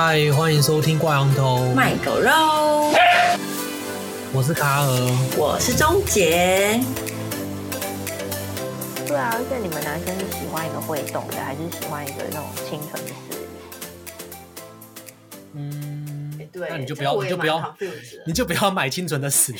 [0.00, 2.30] 嗨，欢迎收听挂羊头卖狗肉。
[4.32, 4.88] 我是卡尔，
[5.36, 6.80] 我是钟杰。
[9.08, 13.46] 对啊，而且你们男生是喜欢一个会动的，还是喜欢一个那种清纯的死鱼？
[15.54, 17.76] 嗯，对，那你就不要，你就不要，
[18.24, 19.58] 你就不要买清纯的死鱼。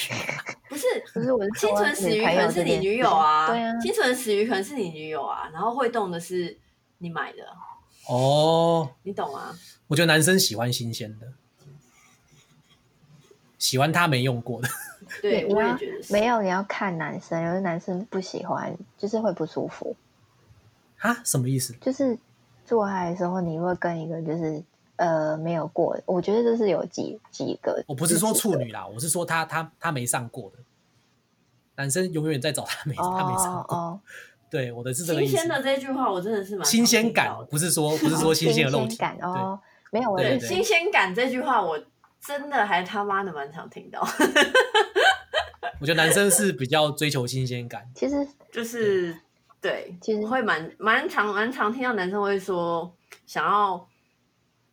[0.69, 6.57] 不是，不是，我是清纯死鱼可能是你女友啊，对啊，清纯死鱼可能是你女友啊，然后会动的是
[6.99, 7.39] 你买的。
[8.09, 9.55] 哦，你懂啊？
[9.87, 11.27] 我觉得男生喜欢新鲜的，
[13.59, 14.69] 喜欢他没用过的。
[15.23, 16.13] 对，我也觉得是。
[16.13, 19.97] 没有，你要看男生，有的男生不喜欢，就是会不舒服。
[20.99, 21.23] 啊？
[21.25, 21.73] 什么意思？
[21.81, 22.19] 就是
[22.67, 24.63] 做爱的时候，你会跟一个就是
[24.97, 27.83] 呃没有过的，我觉得这是有几几个。
[27.87, 30.59] 我不是说处女啦，我是说他他他没上过的
[31.77, 33.77] 男生，永远在找他没、哦、他没上过。
[33.77, 34.01] 哦、
[34.51, 35.33] 对，我的是这个意思。
[35.33, 39.59] 新鲜的这句话，我真的是蛮新鲜感，不是说不是说新鲜的肉体感哦。
[39.91, 41.79] 没有，对新鲜感这句话，我
[42.21, 44.07] 真的还他妈的蛮常听到。
[45.81, 48.17] 我觉得男生是比较追求新鲜感， 其实
[48.51, 49.17] 就是
[49.61, 52.93] 对，其实会蛮蛮常蛮常听到男生会说
[53.27, 53.89] 想要，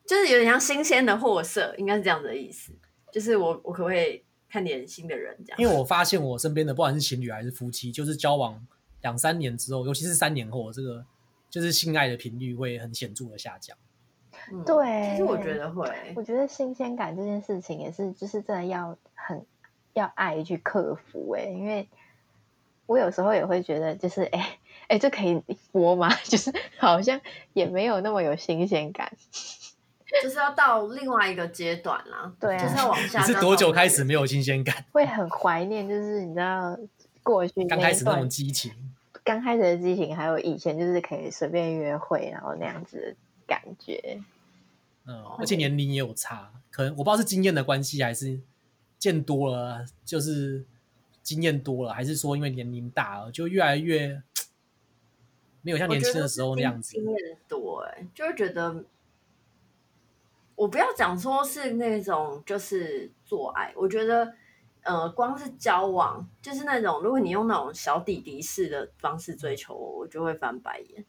[0.05, 2.73] 就是有点像新鲜的货色，应该是这样子的意思。
[3.13, 5.59] 就是我我可不可以看点新的人这样？
[5.61, 8.59] 因为我发现我身边的不管是情侣还是夫妻，就是交往
[9.06, 11.06] 两三年之后，尤其是三年后，这个
[11.48, 13.78] 就是性爱的频率会很显著的下降。
[14.52, 19.45] 嗯、对，其实我觉得会，我觉得新鲜感这件事情也是，就是真的要很
[19.94, 21.88] 要爱去克服哎，因为
[22.88, 24.58] 我有时候也会觉得，就是哎
[24.89, 25.39] 哎，这可以
[25.72, 26.09] 播吗？
[26.26, 27.22] 就是好像
[27.53, 29.16] 也没有那么有新鲜感，
[30.23, 32.33] 就是要到另外一个阶段啦。
[32.39, 33.20] 对啊，就是要往下。
[33.22, 34.83] 你是多久开始没有新鲜感？
[34.92, 36.76] 会很怀念，就是你知道
[37.23, 38.72] 过去刚开始那种激情，
[39.25, 43.15] 刚开始的激情，还有以前就是可以随便约会，然后那样子的
[43.47, 44.21] 感觉。
[45.05, 48.39] 嗯，而且年龄也有差，可能我不知道是经验的关系，还是
[48.99, 50.64] 见多了，就是
[51.23, 54.21] 经验多了，还是说因为年龄大了，就越来越
[55.64, 56.91] 没有像年轻的时候那样子。
[56.91, 58.83] 经验多，哎，就会觉得，
[60.55, 64.33] 我不要讲说是那种就是做爱，我觉得，
[64.85, 71.05] 呃，光是交往，就是那种如果你用那种小弟弟式的方式追求我，我就会翻白眼。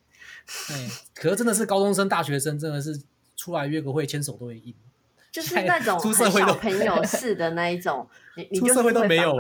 [0.73, 3.01] 嗯，可是真的是高中生、大学生，真的是。
[3.39, 4.75] 出来约个会，牵手都会硬，
[5.37, 9.37] 就是那种很小朋友 似的那一种，你你出社会都没有，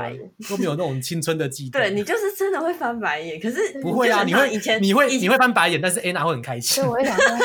[0.46, 1.80] 都没有那种青春的悸动。
[1.80, 6.82] 对，你就是真的会翻白眼，可是不会啊，你会以前你会你会翻白眼，但是 Anna 会很开心。
[6.82, 7.38] 所以我会想说，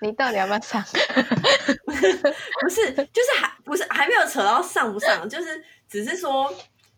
[0.00, 0.82] 你到底要不要上？
[1.84, 6.50] 不是，就是还不是还没有扯到上不上，就是只是说，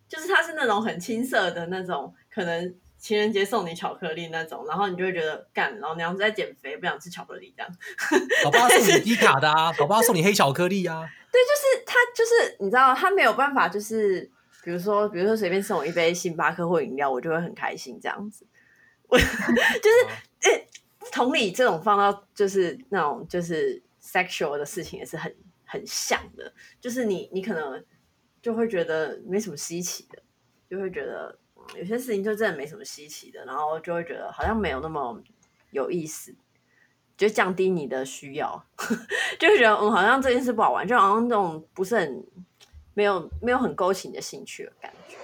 [0.09, 2.73] 就是他是那种很青涩的那种，可能。
[3.07, 7.73] 情人节送你巧克力那种，然后你就会觉得干，老娘在减肥，不想吃巧克力这样。
[8.43, 11.09] 宝宝送你低卡的啊，宝宝送你黑巧克力啊。
[11.31, 14.29] 对，就是他，就是你知道，他没有办法，就是
[14.65, 18.45] 比如说，比如说随便送我一杯星巴克或饮料，我就会很开心这样子。
[19.07, 20.69] 我就是诶、欸，
[21.13, 25.33] 同理，这种放到就是那种就是 sexual 的事情也是很
[25.65, 27.85] 很像的，就是你你可能
[28.43, 30.21] 就会觉得没什么稀奇的，
[30.69, 31.39] 就会觉得。
[31.75, 35.21] 有些事情就真的没什么稀奇的，然后就会觉得好像没有那么
[35.71, 36.35] 有意思，
[37.17, 38.65] 就降低你的需要，
[39.39, 42.25] 就会觉得嗯，好像这件事不好玩，就好像那种不是很
[42.95, 45.17] 没有没有很勾起你的兴趣的感觉。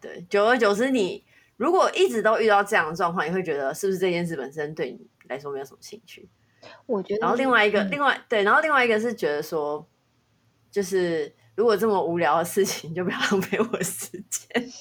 [0.00, 1.24] 对，久而久之，你
[1.56, 6.28] 如果一直都遇到这样的状况，你会觉得是不是这件事本身对你来说没有什么兴趣？
[6.86, 7.20] 我觉得。
[7.20, 9.86] 然后另外一个，嗯、另外对，然后另外一个是觉得说，
[10.70, 14.72] 就是如果这么无聊的事情，就不要浪费我的时间。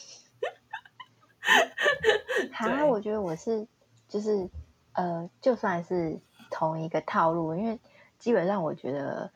[2.54, 3.68] 哈，我觉得我是
[4.08, 4.50] 就是
[4.94, 6.20] 呃，就算是
[6.50, 7.80] 同一个套路，因为
[8.20, 9.32] 基本上我觉得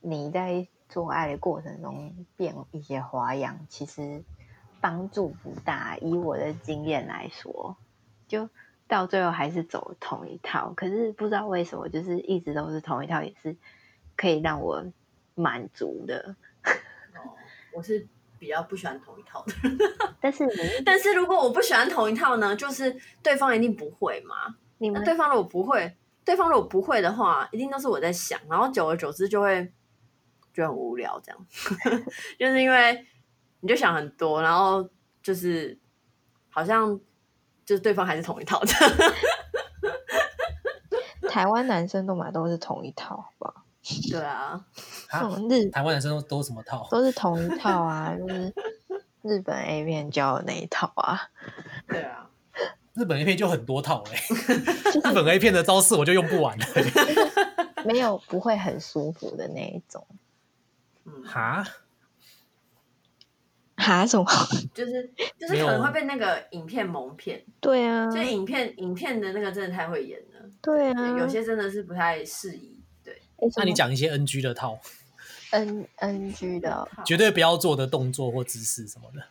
[0.00, 4.22] 你在做爱的过程中变一些花样，其实
[4.80, 5.96] 帮助不大。
[5.98, 7.76] 以我的经验来说，
[8.28, 8.48] 就
[8.86, 10.72] 到最后还是走同一套。
[10.74, 13.56] 可是不知道为什么，就是一直都是同一套，也是
[14.16, 14.84] 可以让我
[15.34, 16.36] 满足的。
[17.16, 17.34] 哦，
[17.74, 18.06] 我是。
[18.42, 19.52] 比较不喜欢同一套的，
[20.20, 20.44] 但是
[20.84, 22.56] 但是如果我不喜欢同一套呢？
[22.56, 22.92] 就是
[23.22, 24.56] 对方一定不会嘛？
[24.78, 29.72] 你们那对方如果不会，对方如果不会的话，一定都是我在想，然后久而久之就会
[30.52, 31.46] 就很无聊，这样，
[32.36, 33.06] 就是因为
[33.60, 34.90] 你就想很多，然后
[35.22, 35.78] 就是
[36.50, 36.98] 好像
[37.64, 38.66] 就是对方还是同一套的。
[41.28, 43.61] 台湾男生都买都是同一套，好不好？
[44.10, 44.64] 对啊，
[45.50, 46.86] 日台湾男生都都什么套？
[46.90, 48.54] 都是同一套啊，就是
[49.22, 51.20] 日本 A 片教的那一套啊。
[51.88, 52.30] 对啊，
[52.94, 54.16] 日本 A 片就很多套嘞，
[55.04, 56.64] 日本 A 片的招式我就用不完了。
[57.84, 60.06] 没有不会很舒服的那一种。
[61.04, 61.64] 嗯，哈
[63.76, 64.24] 哈什么？
[64.72, 67.44] 就是就是可能会被那个影片蒙骗。
[67.60, 70.48] 对啊，就影片影片的那个真的太会演了。
[70.60, 72.78] 对啊，有些真的是不太适宜。
[73.50, 74.78] 对，那你讲一些 NG 的套
[75.50, 79.22] ，N NG 的，绝对不要做的动作或姿势什么的。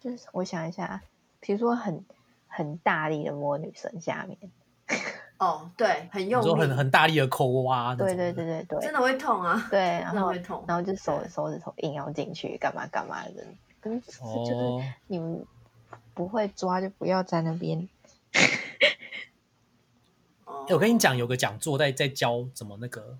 [0.00, 1.02] 就是我想一下，
[1.40, 2.04] 比如说很
[2.46, 4.38] 很大力的摸女生下面。
[5.38, 13.44] 哦，对，很用力，说很很大力的抠挖，对对对对对，真的会痛啊，对，然后会痛，然后就手手指头硬要进去，干嘛干嘛的，
[13.80, 15.44] 跟就是你们
[16.14, 17.86] 不会抓就不要在那边。
[20.68, 23.18] 哎，我跟你讲，有个讲座在在教怎么那个，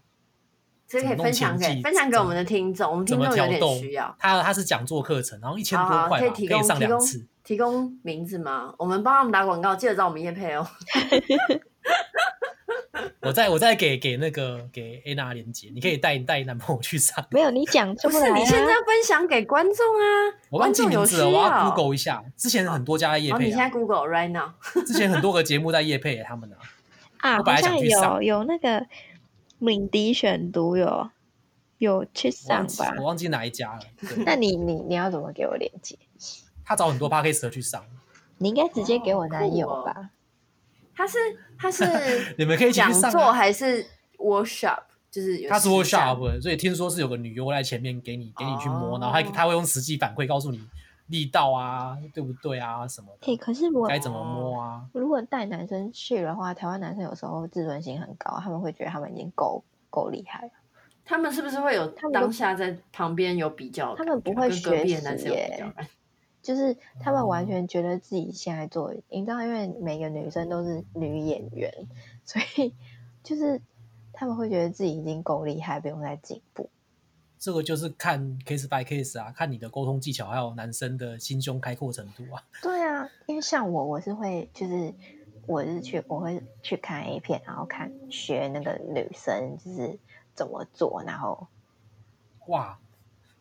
[0.88, 4.14] 这可以分享给分享给我们的听众，我们听众有点需要。
[4.18, 8.74] 他他是讲座课程，然后一千多块，可以提供上两次，提供名字吗？
[8.78, 10.66] 我们帮他们打广告，记得找我们叶配哦。
[13.22, 17.24] 我再我再给给那个给 Anna 连接，你可以带带男朋友去上。
[17.32, 18.20] 没有，你讲出来、啊。
[18.20, 20.06] 不是，你现在分享给观众啊！
[20.48, 22.22] 我忘记名字了，我要 Google 一下。
[22.36, 23.40] 之前很多家在业配、啊。
[23.42, 24.52] 你现在 Google right now。
[24.84, 26.62] 之前很多个节目在业配他们呢、啊。
[27.18, 28.86] 啊，好像有有那个
[29.58, 31.10] 敏迪选读有
[31.78, 33.02] 有去上吧我？
[33.02, 33.80] 我忘记哪一家了。
[34.24, 35.96] 那你你你要怎么给我连接？
[36.64, 37.84] 他找很多 Podcast 去上。
[38.38, 39.92] 你应该直接给我男友吧。
[39.96, 40.08] 哦
[40.98, 41.18] 他是
[41.58, 41.84] 他是
[42.38, 43.84] 你们可以讲座还是
[44.16, 44.78] workshop？
[45.10, 50.58] 就是他是 workshop，所以听说是有个女优在前面给你给你去摸，然后他他会用实际反馈告诉你
[51.08, 53.32] 力道啊，对不对啊什么的。
[53.32, 54.88] 哎，可是我该怎么摸啊？
[54.92, 60.52] 如果带男生去的话，台湾男生有时候自尊心很高，他们会觉得他们已经够够厉害了。
[61.04, 63.94] 他们是不是会有当下在旁边有比较？
[63.94, 65.72] 他们不会学习耶。
[66.42, 71.72] 就是他们完全觉得自己现在做，你知道，因为每个女生都是女演员，
[72.24, 72.72] 所以
[73.24, 73.60] 就是
[74.12, 76.70] 他们会觉得自己已经够厉害，不用再进步。
[77.46, 82.42] 这个就是看 case by case 啊，看你的沟通技巧，还有男生的心胸开阔程度啊。
[82.60, 84.92] 对啊，因为像我，我是会，就是
[85.46, 89.96] 我是去，我会去看 A 片，然后看学那个女生就是
[90.34, 91.46] 怎么做，然后
[92.48, 92.76] 哇。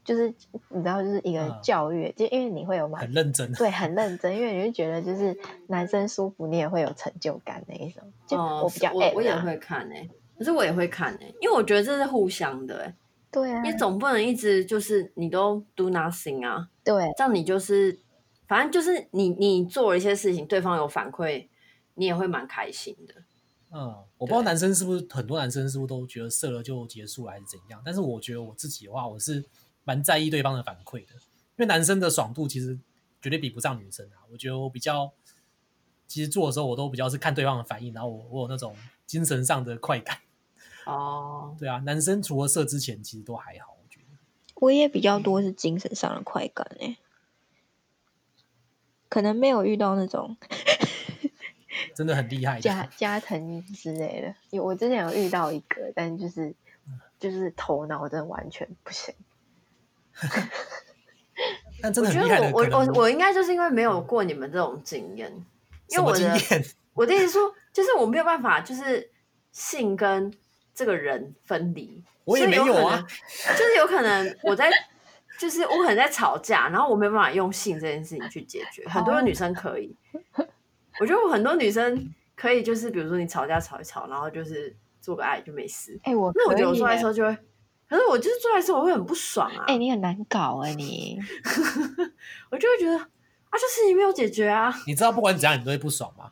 [0.03, 0.31] 就是
[0.69, 5.35] 你知道，就是一个教育，嗯、就因为你会有蛮很认真，对，很认真，因为你会觉得就是
[5.65, 8.03] 男生舒服，你也会有成就感那一种。
[8.27, 12.93] 就我比较、嗯，我我也会看哎、欸，可是我也会看哎、欸，因为我觉得这是互相的。
[13.35, 16.69] 对啊，你总不能一直就是你都 do nothing 啊。
[16.83, 17.99] 对，这样你就是
[18.47, 21.49] 反正就是你你做了一些事情，对方有反馈，
[21.95, 23.15] 你也会蛮开心的。
[23.71, 29.43] 嗯，我不知道男生是不是很多男生是不是都觉得射了就结束了还是怎样，但是我觉得我自己的话，我是。
[29.87, 32.75] 蛮在意对方的反馈的，因为男生的爽度其实
[33.21, 34.25] 绝对比不上女生啊。
[34.31, 35.13] 我觉得我比较，
[36.07, 40.17] 其实做的时候我都比较是看对方的反应，然后我我有那种精神上的快感。
[40.85, 44.05] 哦，对啊，男生除了射之前其实都还好，我觉得。
[44.55, 46.97] 我也比较多是精神上的快感诶、欸，
[49.09, 50.37] 可能没有遇到那种
[51.95, 54.33] 真的很厉害的加加藤之类的。
[54.51, 56.53] 有我之前有遇到一个，但就是
[57.19, 59.13] 就是头脑真的完全不行。
[61.81, 65.29] 但真的我觉得我我我我应该就是因为没有过你们这种经验，
[65.89, 66.39] 因为我的
[66.93, 69.11] 我的意思说，就是我没有办法，就是
[69.51, 70.33] 性跟
[70.75, 72.03] 这个人分离。
[72.25, 73.03] 我也没有啊，
[73.57, 74.69] 就是有可能我在，
[75.39, 78.87] 就是我可能在吵架，然后我没有办法用性这件事情去解决。
[78.87, 79.95] 很多女生可以，
[80.99, 85.99] 我觉得我很多女生可以，就是比如说你吵架吵一吵，然后就是做个爱就没事。
[86.03, 87.37] 哎，我那我觉得我做爱的时候就会。
[87.87, 89.63] 可是我就是做来的时候我会很不爽啊！
[89.67, 91.19] 哎、欸，你很难搞啊你！
[92.49, 93.07] 我就会觉得啊，
[93.51, 94.73] 这事情没有解决啊！
[94.87, 96.31] 你知道不管怎样你都会不爽吗？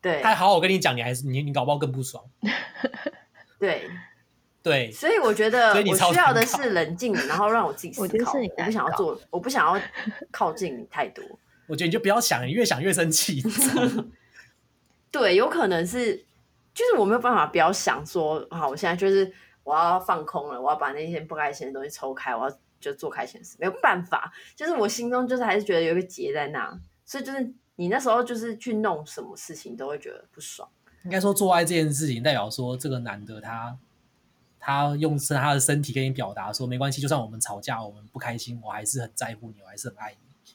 [0.00, 2.24] 对，他好好跟你讲，你还是你你搞不好更不爽。
[3.60, 3.88] 对
[4.60, 8.32] 对，所以我觉得我需要的是冷静，然后让我自己思考。
[8.32, 9.80] 我，我不想要做，我不想要
[10.32, 11.24] 靠近你太多。
[11.68, 13.40] 我觉得你就不要想，你越想越生气。
[15.12, 16.16] 对，有可能是，
[16.74, 19.32] 就是我没有办法不要想说，好，我现在就是。
[19.62, 30.68] 我要放空了，我要把那些不开心的东西抽开，我要就做开心事，没有办法，就是我心中就是还是觉得有一个结在那，所以就是你那时候就是去弄什么事情都会觉得不爽。
[31.04, 33.76] 应该说做爱这件事情代表说这个男的他
[34.58, 40.52] 他用他的身体跟你表达说没关系，就算我们吵架，我们不开心，我还是很在乎你，我还是很爱你。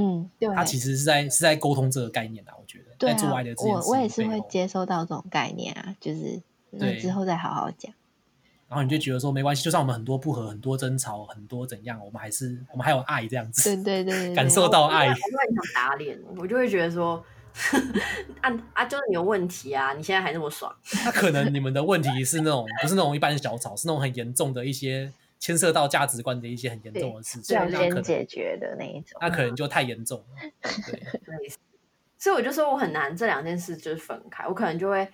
[0.00, 6.40] 嗯，对，他其实是在是在沟通这个概念啊，我觉得对、啊、在做爱的这件事情，我我也是会接收到这种概念啊，就是
[6.78, 7.92] 对之后再好好讲。
[8.68, 13.74] 然后你就觉得说没关系，就算我们很多不和、很多争吵、很多怎样，我们还是我们还有爱这样子。
[13.82, 15.08] 对对对，对， 感受到爱。
[15.08, 17.24] 我会很想打脸，我就会觉得说，
[18.40, 19.92] 啊啊，就是你有问题啊！
[19.92, 20.72] 你现在还那么爽？
[21.04, 29.18] 那可能你们的问题是那种不是那种一般的小吵，是那种很严重的一些牵涉到价值观的一些很严重的事情，要先解决的那一种。
[29.20, 30.50] 那可能就太严重了。
[30.86, 31.02] 对，
[32.16, 35.08] 所以我就说我很难这两件事就是分开，我可能就会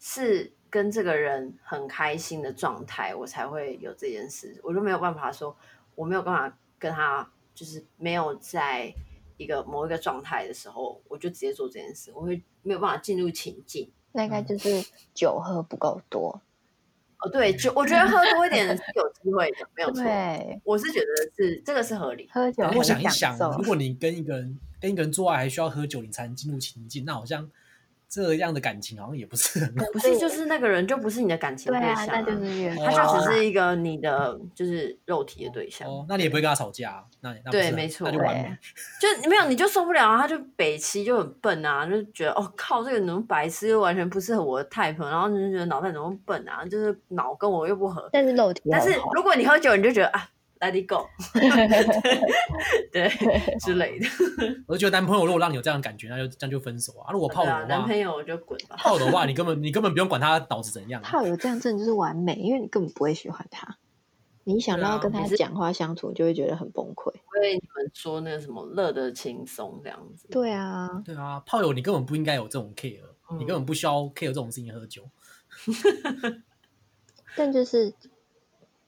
[0.00, 5.56] 是跟这个人很开心的状态，我才会有这件事，我就没有办法说
[5.94, 8.92] 我没有办法跟他就是没有在。
[9.38, 13.90] 一个某一个状态的时候，我就直接做这件事，我会没有办法进入情境。
[14.12, 16.42] 那应该就是酒喝不够多。
[17.20, 20.04] 哦，对，酒我觉得喝多一点是有机会的，没有 错。
[20.04, 22.28] 对，我是觉得是这个是合理。
[22.30, 27.50] 喝酒，我想一想，如果你跟一个人跟一个人做爱还需要喝酒，你才能进入情境，那好像。
[28.08, 35.86] 这样的感情好像也不是很，不是 就是那个人就不是你的感情对象，那就是他就只是一个你的就是肉体的对象。
[35.86, 38.56] 哦，那你也不会跟他吵架，那那对，没错，那就完美。
[38.98, 48.08] 就没有你就受不了啊，他就北齐就很笨啊，就觉得哦靠，这个人怎么白痴，又完全不适合我的 type，然后就觉得脑袋怎么笨啊，就是脑跟我又不合。
[48.12, 50.28] 但是肉体，但是如果你喝酒，你就觉得啊。
[50.60, 51.06] Let it go，
[52.90, 53.08] 对
[53.64, 54.06] 之类的。
[54.66, 57.12] 我就觉得男朋友如果让你有这样的感觉，那就这样就分手啊。
[57.12, 58.74] 如果泡友的话，男朋友我就滚吧。
[58.76, 61.00] 泡友的话，你根本你根本不用管他脑子怎样。
[61.00, 63.78] 泡友这样真的就是完美，因为你根本不会喜欢他。
[64.42, 67.12] 你想到跟他讲话相处，就会觉得很崩溃。
[67.36, 70.26] 因为你们说那个什么乐得轻松这样子。
[70.28, 72.98] 对啊，对啊，泡友你根本不应该有这种 care，
[73.38, 75.08] 你根本不需要 care 这种事情喝酒。
[77.36, 77.94] 但就是。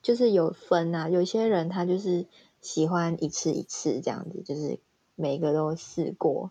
[0.03, 2.27] 就是有分啊，有些人他就是
[2.61, 4.81] 喜欢一次一次这样子，就是
[5.15, 6.51] 每个都试过，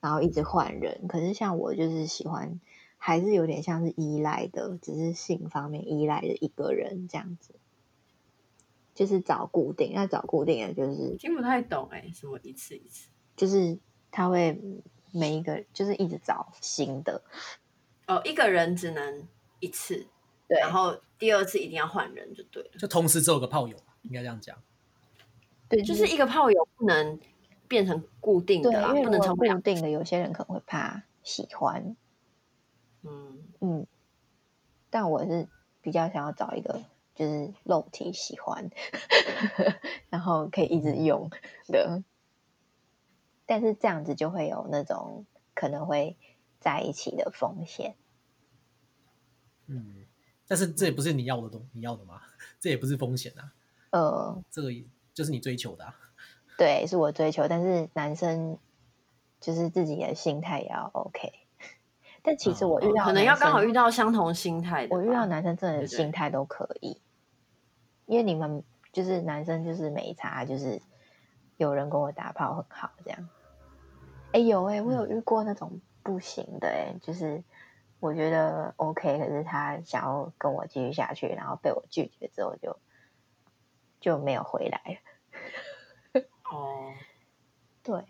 [0.00, 1.06] 然后一直换人。
[1.08, 2.60] 可是像我就是喜欢，
[2.96, 7.54] 还是有点像是依赖的，只是性方面依赖的一个人这样子，
[8.94, 9.92] 就是找固定。
[9.92, 13.08] 要找固定的就是听不太懂哎、欸，什么一次一次？
[13.36, 13.78] 就是
[14.10, 14.60] 他会
[15.12, 17.22] 每一个就是一直找新的。
[18.08, 19.28] 哦，一个人只能
[19.60, 20.06] 一次。
[20.52, 24.54] 对，然后第二次一定要换人就对了，就同时只有个炮友，应该这样讲。
[25.66, 27.18] 对，就是一个炮友不能
[27.66, 29.88] 变成固定的啦，不能成固定的。
[29.88, 31.96] 有些人可能会怕喜欢，
[33.00, 33.86] 嗯嗯，
[34.90, 35.48] 但我是
[35.80, 36.82] 比较想要找一个
[37.14, 38.68] 就是肉体喜欢，
[40.10, 41.30] 然后可以一直用
[41.68, 42.02] 的，
[43.46, 46.18] 但是这样子就会有那种可能会
[46.60, 47.96] 在一起的风险，
[49.66, 50.01] 嗯。
[50.52, 52.20] 但是这也不是你要的东，你要的吗？
[52.60, 53.52] 这也不是风险啊。
[53.88, 54.68] 呃，这个
[55.14, 55.96] 就是你追求的啊。
[56.58, 58.58] 对，是我追求，但是男生
[59.40, 61.32] 就是自己的心态也要 OK。
[62.22, 66.90] 但其实我遇到、嗯、可能要刚好遇到相同心态的，我遇到男生真的心态都可以。
[66.90, 67.00] 对对，
[68.04, 70.82] 因为你们就是男生，就是没差，就是
[71.56, 73.26] 有人跟我打炮很好这样。
[74.32, 77.42] 哎，有哎、欸，我有遇过那种不行的哎、欸，就是。
[78.02, 82.76] 我觉得 OK，可是他想要跟我继续下去，然后被我拒绝之后就
[84.00, 85.00] 就没有回来。
[86.50, 86.90] 哦，
[87.84, 88.04] 对，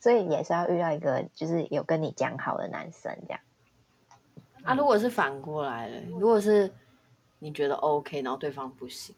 [0.00, 3.40] 所以也是要遇到一个就是有跟你讲好的男生这样。
[4.64, 6.68] 啊，如果是反过来了，如果是
[7.38, 9.14] 你觉得 OK，然后对方不行，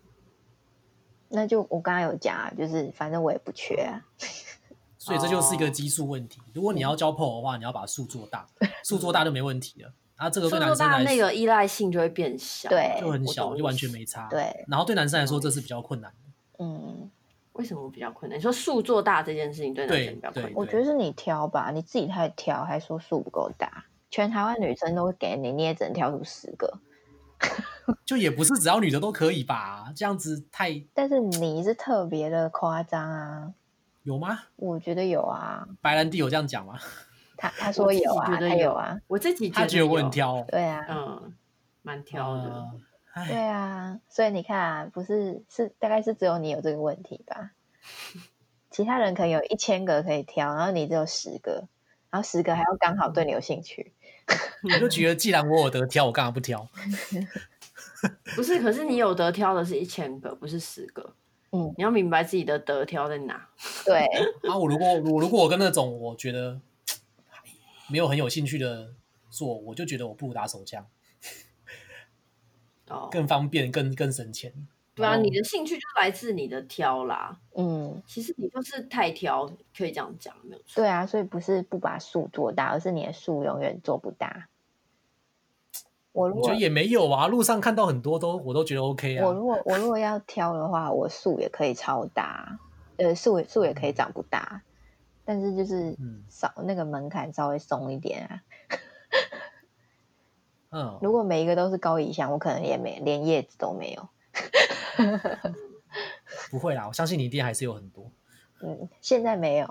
[1.30, 4.04] 那就我刚刚有讲啊，就是反正我也不缺啊。
[4.98, 6.42] 所以这就是一个基数问题。
[6.52, 8.46] 如果你要交朋友的话，你要把数做大，
[8.84, 9.90] 数做大就没问题了。
[10.20, 14.28] 啊，这个对男生来说，那个依赖性就会变小，对，就很小，就完全没差。
[14.28, 16.64] 对，然后对男生来说，这是比较困难的。
[16.64, 17.10] 嗯，
[17.54, 18.38] 为什么比较困难？
[18.38, 20.52] 你说数做大这件事情对男生比较困难？
[20.54, 23.86] 我觉得是你挑吧，你自己太挑，还说数不够大。
[24.10, 26.78] 全台湾女生都会给你，你也只能挑出十个。
[28.04, 29.90] 就也不是只要女的都可以吧？
[29.96, 30.82] 这样子太……
[30.92, 33.54] 但是你是特别的夸张啊？
[34.02, 34.40] 有吗？
[34.56, 35.66] 我觉得有啊。
[35.80, 36.78] 白兰地有这样讲吗？
[37.40, 41.34] 他他说有啊，他有啊，我自己他觉得我很挑，对啊，嗯，
[41.80, 42.66] 蛮挑的，
[43.26, 47.52] 对啊，所以你看啊，不是是大概是只有你有这个问题吧？
[48.70, 51.66] 其他人可能有一千个可以挑，然后你只有十个，
[52.10, 53.94] 然后十个还要刚好对你有兴趣，
[54.62, 56.68] 我就觉得既然我有得挑，我干嘛不挑？
[58.36, 61.14] 不是，可是你有得挑的是一千个，不是十个，
[61.52, 63.48] 嗯，你要明白自己的得挑在哪。
[63.86, 64.04] 对，
[64.46, 66.60] 啊，我如果我如果我跟那种我觉得。
[67.90, 68.94] 没有很有兴趣的
[69.28, 70.86] 做，我就觉得我不如打手枪，
[72.88, 74.52] 哦，更方便，更更省钱。
[74.92, 77.38] 对啊，你的兴趣就来自你的挑啦。
[77.54, 80.82] 嗯，其实你就是太挑，可以这样讲，没有错。
[80.82, 84.48] 对啊，所以不是不把数做大，而是你的数永远做不大。
[86.12, 89.26] 我如果我觉得也没有啊，路上看到很多都我都觉得 OK 啊。
[89.26, 92.58] 我如果我如果要挑的话，我数也可以超大，
[92.96, 94.62] 呃，数数也可以长不大。
[95.30, 95.96] 但是就是
[96.28, 98.42] 少、嗯、那个门槛稍微松一点啊。
[100.70, 104.08] 嗯， 如果每一个都是高以翔，我可能也没连叶子都没有。
[106.50, 108.10] 不会啦，我相信你一定还是有很多。
[108.60, 109.68] 嗯，现在没有，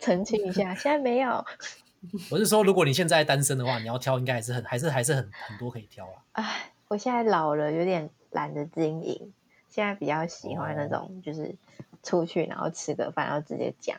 [0.00, 1.44] 澄清一下，现在没有。
[2.32, 6.24] 我是说，如果你现在单身的话，你要挑，应该还是很，还是还是很很多可以挑啊。
[6.32, 9.32] 哎，我现在老了，有点懒得经营，
[9.68, 11.54] 现在比较喜欢那种，就是
[12.02, 13.96] 出去然后吃个饭，然后直接讲，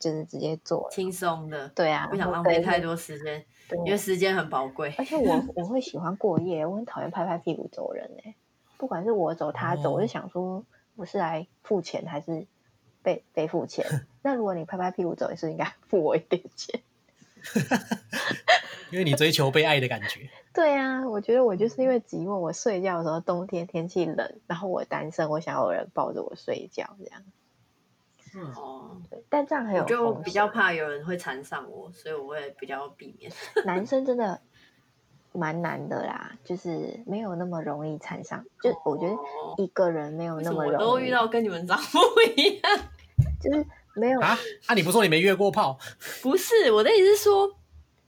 [0.00, 1.68] 就是直接做，轻松的。
[1.68, 3.44] 对啊，不想浪费太多时间，
[3.84, 4.92] 因为时间很宝贵。
[4.98, 8.34] 而且我 我会喜欢过夜，我很讨厌拍拍屁股走人哎、欸。
[8.76, 10.64] 不管是我走他走，哦、我就想说，
[10.96, 12.46] 我是来付钱还是
[13.02, 13.86] 被被付钱？
[14.22, 16.80] 那如果你拍拍屁股走，也是应该 付我一点钱。
[18.90, 20.28] 因为你追求被爱的感觉。
[20.52, 27.22] 对啊，我觉得我就是因为寂寞，我睡觉的时候冬天天气冷，然后我单身，我想要有人抱着我睡觉这样。
[28.34, 33.30] 嗯哦，对，但这样很有，就比较怕有人会缠上我，所以我会比较避免。
[33.66, 34.40] 男生真的。
[35.32, 38.44] 蛮难的啦，就是没有那么容易缠上。
[38.60, 39.16] 就我觉得
[39.58, 40.74] 一个人没有那么容易。
[40.74, 41.98] 我都遇到跟你们长不
[42.36, 42.80] 一样，
[43.40, 44.36] 就是没有啊？
[44.66, 45.78] 啊，你不说你没约过炮？
[46.20, 47.48] 不是，我的意思是说，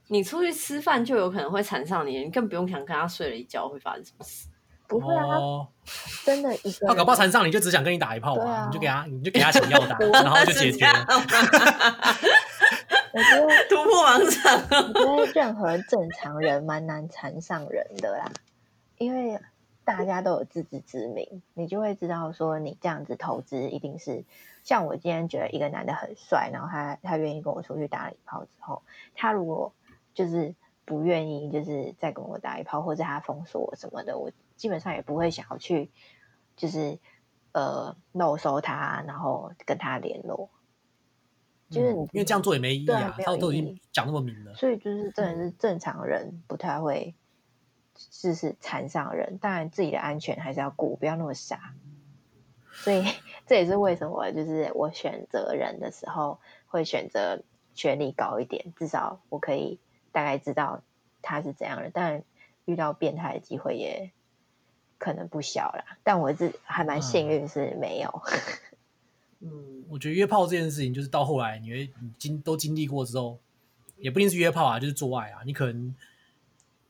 [0.09, 4.49] 你出去吃饭就有可能会缠上你，你更不用想跟他睡了一觉会发生什么事。
[4.99, 5.67] 不会啊，哦、
[6.23, 6.87] 真的一个。
[6.87, 10.85] 他搞不好缠上你就只想跟你打一炮啊，啊你就给他，你就给他钱要打， 然后就解决。
[13.15, 15.07] 我觉得突破盲场。
[15.07, 18.31] 我觉得任何正常人蛮难缠上人的啦，
[18.97, 19.39] 因为
[19.85, 24.23] 大家都有自知之明，你就会知道说你这样子投资一定是
[24.63, 28.81] 像我今天觉得一个男的很帅，然后他他愿意跟我出去打了一炮之后，
[29.13, 29.73] 他如果
[30.15, 35.91] 就是不愿意，就是再跟我打一炮，或者他封锁我什么的，我基本上也不会想要去
[36.55, 36.99] 就是
[37.51, 40.49] 呃漏收他，然后跟他联络。
[41.69, 47.15] 就是你、嗯，因为这样做也没意义啊，他都已经讲那么明了，所以就是真的是正常人不太会
[48.21, 51.73] 就是缠上人，当然自己的安全还是要顾，不要那么傻。
[52.71, 53.05] 所以
[53.47, 59.79] 这也是为什么，就是我选择人的时候会选择学历高一点，至少我可以
[60.11, 60.81] 大概知道
[61.21, 61.89] 他是怎样的。
[61.89, 62.23] 当然
[62.65, 64.11] 遇到变态的机会也
[64.97, 68.21] 可能不小啦，但我是还蛮幸运是没有。
[68.25, 68.39] 嗯
[69.51, 73.37] 嗯，我觉得约炮这件事情，就是到后来你会你经都经历过之后，
[73.97, 75.41] 也不一定是约炮啊，就是做爱啊。
[75.45, 75.93] 你可能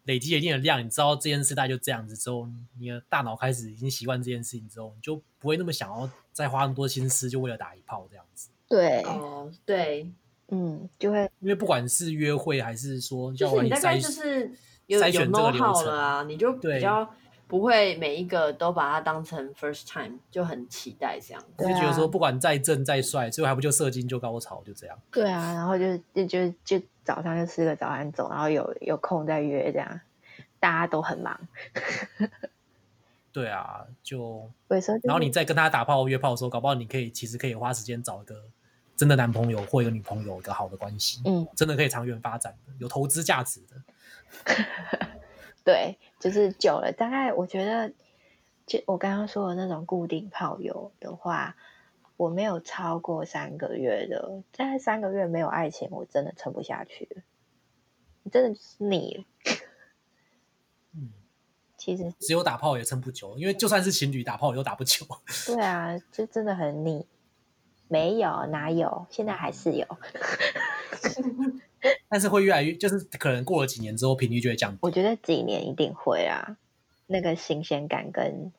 [0.03, 2.47] 累积一定的量，你知道这件事大概就这样子之后，
[2.79, 8.49] 你的大脑开始已经习惯这件事情之后，你就不会那么想要再花那么多心思，就为了打一炮这样子。
[8.67, 10.11] 对，哦，对，
[10.49, 14.51] 嗯，就会因为不管是约会还是说，就是你大概就是
[14.89, 17.11] 筛选这个流程啊，你就比较。
[17.53, 24.97] 不会每一个都把它当成 first time，就很期待这样子，就觉得说不管再正再帅，最后还不就射精就高潮就这样。
[25.11, 30.01] 对啊，然后就就就就早上就吃个早餐走，然后有有空再约这样，
[30.59, 31.39] 大家都很忙。
[33.31, 38.35] 对啊，就，就然后你再跟他打炮约炮的时候，搞不好你可以其实可以花时间找一个
[38.95, 45.05] 真的男朋友或一个女朋友，一个好的关系，嗯，真的可以长远发展的，有投资价值的。
[45.63, 47.93] 对，就是久了，大概我觉得，
[48.65, 51.55] 就我刚刚说的那种固定炮友的话，
[52.17, 57.21] 我没有超过三个月的，大概三个月没有爱情，我真的撑不下去了，
[58.31, 59.25] 真的是腻
[61.75, 65.05] 其实只有打炮也撑不久，因为就算是情侣打炮也都打不久。
[65.47, 67.05] 对啊，就真的很腻。
[67.89, 69.05] 没有，哪有？
[69.09, 69.85] 现在还是有。
[72.09, 74.79] 但是会越来越，就是可能过了几年之后，频率就会降低。
[74.81, 76.57] 我觉得几年一定会啊，
[77.07, 78.51] 那个新鲜感跟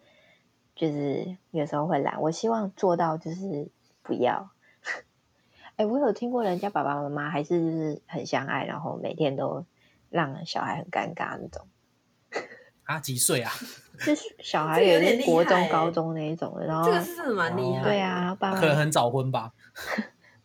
[0.76, 2.20] 就是有时候会懒。
[2.20, 3.68] 我希望做到就是
[4.02, 4.50] 不要。
[5.76, 9.64] 哎，我有听过人家爸爸妈妈还是就是很相爱，然后每天都
[10.10, 11.66] 让小孩很尴尬那种。
[12.84, 13.00] 啊？
[13.00, 13.50] 几岁啊？
[14.04, 17.82] 就是小孩也是国中、高中那一种的，然后这个是蛮厉害。
[17.84, 19.52] 对啊，爸爸可能很早婚吧。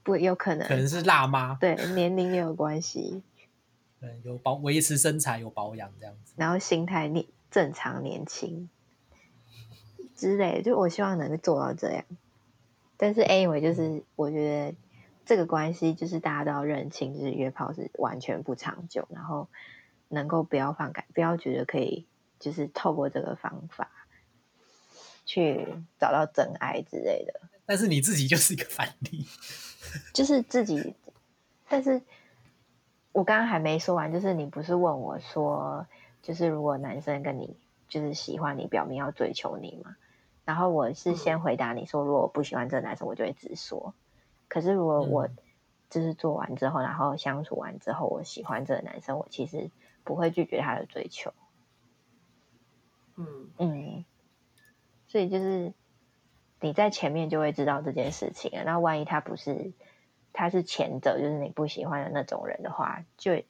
[0.10, 3.22] 不，有可能，可能是辣妈，对，年龄也有关系。
[4.02, 8.68] 嗯，有保维持身材，有保养这样子，然后心态年正常年轻
[10.16, 12.04] 之类，就我希望能够做到这样。
[12.98, 14.76] 但是 anyway，就是我觉得
[15.26, 19.48] 这个关系就是大家都要认清，就是约炮是完全不长久，然后
[20.08, 22.08] 能够不要放感，不要觉得可以
[22.40, 23.92] 就是透过这个方法
[25.26, 25.68] 去
[26.00, 27.42] 找到真爱之类的。
[27.66, 29.28] 但是你自己就是一个反例。
[30.14, 30.96] 就是自己，
[31.68, 32.02] 但是
[33.12, 35.88] 我刚刚还没说完，就是你不是问我说，
[36.22, 37.56] 就是如果男生跟你
[37.88, 39.96] 就是喜欢你，表明要追求你嘛？
[40.46, 43.94] 然后我是先回答你说，如果我不喜欢这个男生，我就会直说。
[44.48, 45.30] 可是如果我
[45.90, 49.70] 就是做完之后，然后相处完之后，我喜欢这个男生，我其实
[50.04, 51.34] 不会拒绝他的追求。
[53.16, 54.06] 嗯嗯，
[55.08, 55.74] 所以就是
[56.62, 58.64] 你在前面就会知道这件事情了。
[58.66, 59.72] 那万一他不是，
[60.34, 63.44] 他是前者，就是你不喜欢的那种人的话，就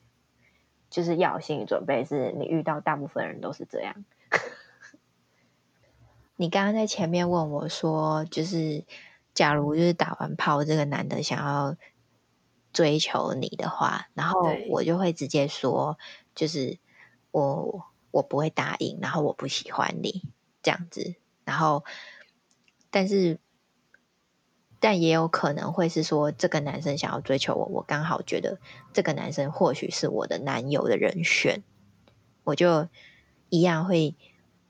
[0.90, 4.06] 就是要有心理准备，是你遇到大部分人都是这样。
[6.36, 8.86] 你刚刚在前面问我说，就是
[9.34, 11.76] 假如就是打完炮，这个男的想要
[12.72, 15.98] 追求你的话，然后我就会直接说，
[16.36, 16.80] 就是
[17.32, 20.24] 我我不会答应，然后我不喜欢你
[20.64, 21.84] 这样子，然后
[22.92, 23.40] 但是
[24.80, 28.60] 但也有可能会是说，这个男生想要追求我，我刚好觉得
[28.94, 31.64] 这个男生或许是我的男友的人选，
[32.44, 32.88] 我就
[33.50, 34.16] 一样会。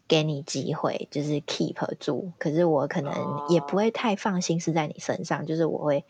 [0.09, 6.03] 给你机会，就是 keep 住，可是我可能也不会太放心是在你身上，就是我会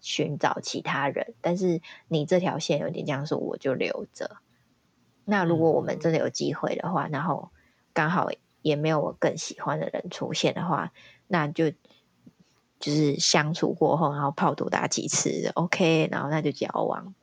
[0.00, 4.38] 寻找其他人，但是你这条线有点这样说，我就留着。
[5.24, 7.52] 那如果我们真的有机会的话，然后
[7.92, 8.28] 刚好
[8.60, 10.92] 也没有我更喜欢的人出现的话，
[11.28, 11.70] 那就
[12.80, 17.14] 就是相处过后，然后泡多打几次，OK，然后那就交往。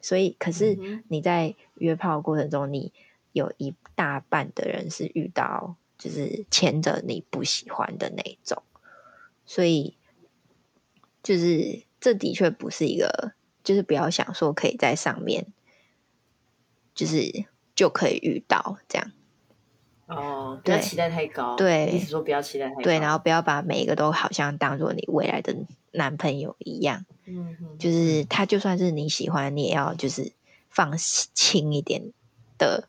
[0.00, 2.92] 所以，可是你在约炮过程中，你。
[3.34, 8.62] 有一大半的人是遇到就是牵着你不喜欢的那种，
[9.44, 9.96] 所以
[11.20, 13.32] 就是这的确不是一个，
[13.64, 15.48] 就是不要想说可以在上面，
[16.94, 19.10] 就是就可以遇到这样。
[20.06, 21.56] 哦，不要期待太高。
[21.56, 22.82] 对，意思说不要期待太高。
[22.82, 25.56] 对，然后不要把每一个都好像当做你未来的
[25.92, 27.06] 男朋友一样。
[27.26, 30.32] 嗯哼，就是他就算是你喜欢，你也要就是
[30.68, 32.12] 放轻一点
[32.58, 32.88] 的。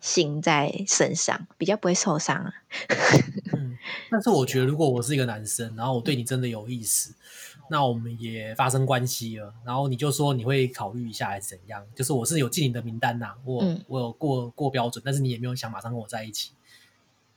[0.00, 2.52] 心在身上比较不会受伤啊。
[3.52, 3.76] 嗯，
[4.10, 7.14] 但是我觉得，如果我是一个男生，然后我对你真的有意思，
[7.70, 11.84] 那我们也发生关系了，然后你就说你会考虑一下还是怎样？
[11.94, 16.52] 就是我是有进你的名单呐，我、嗯、我有过过标准，但是你也没有想马上跟我在一起。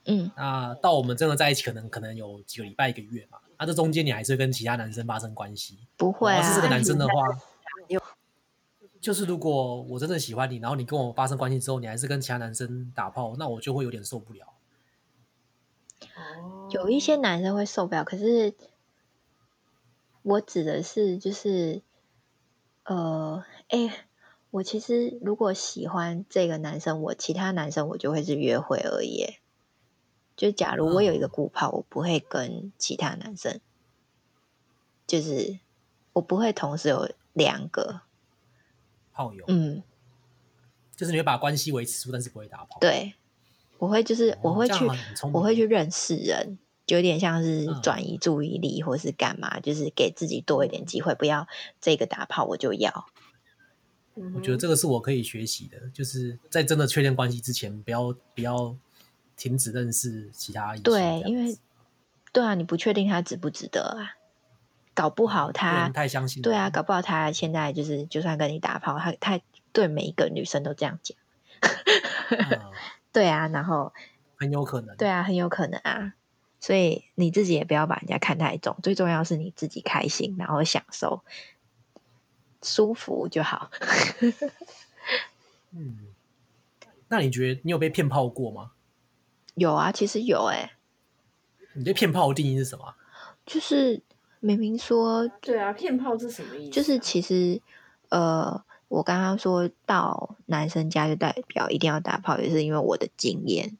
[0.06, 3.38] 嗯，那到我们真的在一起，可能可能有几个礼拜一个月嘛。
[3.58, 5.78] 那这中间你还是会跟其他男生发生关系？
[5.96, 7.12] 不会啊，是这个男生的话。
[9.02, 14.46] 就是如果我真的喜欢你，然后你跟我发生关系之后，你还是跟其他男生打炮，那我就会有点受不了。
[16.70, 18.54] 有一些男生会受不了，可是
[20.22, 21.82] 我指的是就是，
[22.84, 24.06] 呃，哎，
[24.52, 29.34] 我其实如果喜欢这个男生，我其他男生我就会是约会而已。
[30.36, 33.60] 就假如我有一个固炮，我不会跟其他男生，
[35.08, 35.58] 就是
[36.12, 38.02] 我不会同时有两个。
[39.22, 39.82] 炮友，嗯，
[40.96, 42.78] 就是你会把关系维持住，但是不会打炮。
[42.80, 43.14] 对，
[43.78, 44.96] 我会就是我会去，哦、
[45.32, 51.46] 我会去认识人，就有点像是转移注意力，或是干嘛，嗯、就是给自己多一点机会，不要
[51.80, 53.06] 这个打炮我就要。
[54.34, 58.76] 我觉得这个是我可以学习的，就是在真的确认关系之前，不要不要
[59.36, 60.82] 停止认识其他异性。
[60.82, 61.56] 对，因为
[62.32, 64.16] 对啊，你不确定他值不值得啊。
[64.94, 69.40] 搞不好他太相信，对啊，搞不好他现在就是，就算跟你打炮，他他
[69.72, 71.16] 对每一个女生都这样讲，
[72.28, 72.60] 嗯、
[73.10, 73.94] 对啊，然后
[74.36, 76.12] 很有可能，对啊，很有可能啊，
[76.60, 81.24] 所以你自己也不要把人家看太重，最重要是你自己开心，然后享受
[82.62, 83.70] 舒服就好。
[85.72, 86.08] 嗯，
[87.08, 88.72] 那你觉得你有被骗炮过吗？
[89.54, 90.72] 有啊，其实有哎、欸。
[91.72, 92.94] 你对骗炮的定义是什么？
[93.46, 94.02] 就是。
[94.44, 96.72] 明明说对啊，骗炮是什么意思啊？
[96.72, 97.62] 就是其实，
[98.08, 103.78] 呃，我刚刚说到男生家就代表一定要打炮，也是因为我的经验。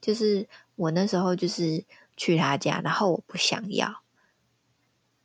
[0.00, 1.84] 就是我那时候就是
[2.16, 4.00] 去他家，然后我不想要，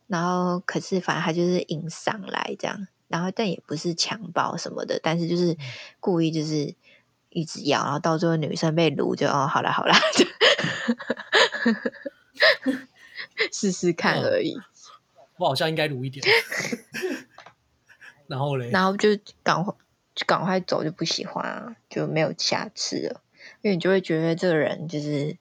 [0.07, 5.55] 然后可是反正他就是硬上来这样，然后但也不是强暴什么的，但是就是
[5.99, 6.73] 故意就是
[7.29, 9.95] 一直要，然后到最后女生被撸就哦，好啦好啦。
[13.51, 14.55] 试试看而已，
[15.37, 16.25] 我好像应该撸一点，
[18.27, 19.09] 然后嘞，然后就
[19.43, 19.73] 赶快
[20.15, 23.21] 就赶快走，就不喜欢啊，就没有下次了，
[23.61, 25.37] 因为你就会觉得这个人就是，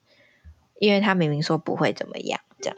[0.79, 2.77] 因为他明明说不会怎么样，这样。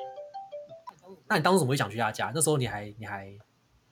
[1.28, 2.30] 那你当时怎么会想去他家？
[2.34, 3.36] 那时候你还你还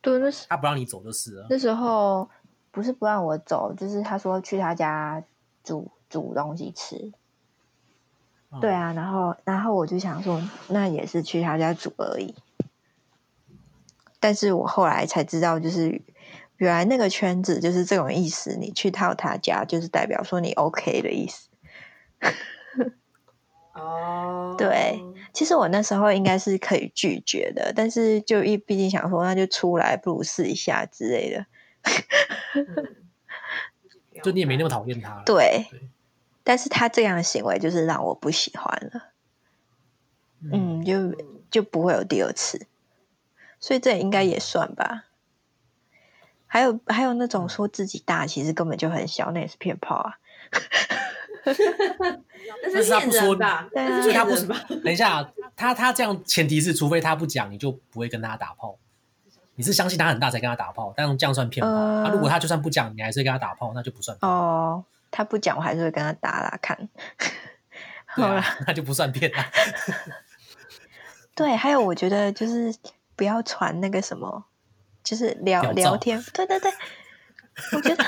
[0.01, 1.47] 对，那时他不让你走就是了。
[1.51, 2.31] 那时候
[2.71, 5.25] 不是不让我走，就是他说去他家
[5.65, 7.13] 煮煮东西吃。
[8.61, 12.35] 对啊，然后然后我就想说，那也是去他家煮而已。
[14.21, 16.01] 但是我后来才知道，就是
[16.57, 18.57] 原来那个圈子就是这种意思。
[18.57, 21.49] 你去到他家，就是代表说你 OK 的意思。
[23.75, 24.99] 哦，对，
[25.35, 31.47] 其实我那时候应该是可以拒绝的，但是就一毕竟想说，那就出来不如试一下之类的。
[32.55, 32.97] 嗯
[34.23, 35.67] 就你也没那么讨厌他对
[36.45, 39.03] 但是他这样的行为就是让我不喜欢了。
[40.53, 41.17] 嗯，就
[41.51, 42.67] 就不会有第二次，
[43.59, 45.07] 所以这应该也算吧。
[46.47, 50.19] 还有还有那种说自己大，其实根本就很小，那也是骗炮啊。
[52.63, 53.69] 但是他不说吧？
[54.03, 54.55] 所以他不说。
[54.83, 58.79] 等一下，他他这样前提是，除非他不讲，你就不会跟他打炮。
[59.57, 61.71] 你是相信他很大才跟他打炮，但这样算骗炮。
[61.71, 64.17] 呃、啊，如果他就算不讲，你还是跟他打炮，那就不算。
[64.23, 64.85] 哦，
[65.17, 66.89] 他不讲，我还是会跟他打打看。
[68.05, 69.39] 好了、啊，那就不算骗了。
[71.37, 72.75] 对，还有我觉得就是
[73.15, 74.47] 不要传那个什么，
[75.05, 76.21] 就是聊聊天。
[76.33, 76.73] 对对对，
[77.73, 78.05] 我觉得。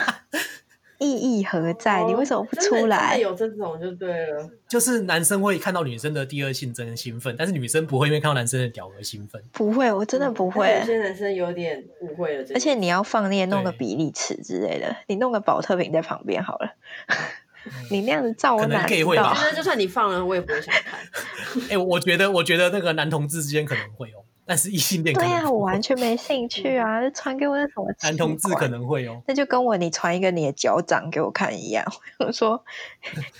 [0.98, 2.02] 意义何在？
[2.04, 3.18] 你为什么不出来？
[3.18, 4.48] 有这种就对了。
[4.68, 9.42] 就是男生会看到女生的第二性征兴奋，但是女生不会因为看到男生的屌而兴奋。
[9.52, 10.78] 不会，我真的不会。
[10.80, 12.44] 有些男生有点误会了。
[12.54, 16.72] 而且你要放那些弄个比例尺之类的，你弄个保特瓶在旁边好了。
[17.90, 18.76] 你那样子照我哪？
[18.76, 19.30] 可能 gay 会吧？
[19.30, 21.00] 我觉得就算你放了，我也不会想看。
[21.68, 24.22] 哎，我觉得，我觉得那个男同志之间可能会哦。
[24.46, 27.02] 但是异性恋对呀、啊，我完全没兴趣啊！
[27.02, 31.84] 就传给我那什么男同志可能会哦，那就跟我你传一个你的脚掌给我看一样。
[32.20, 32.64] 我说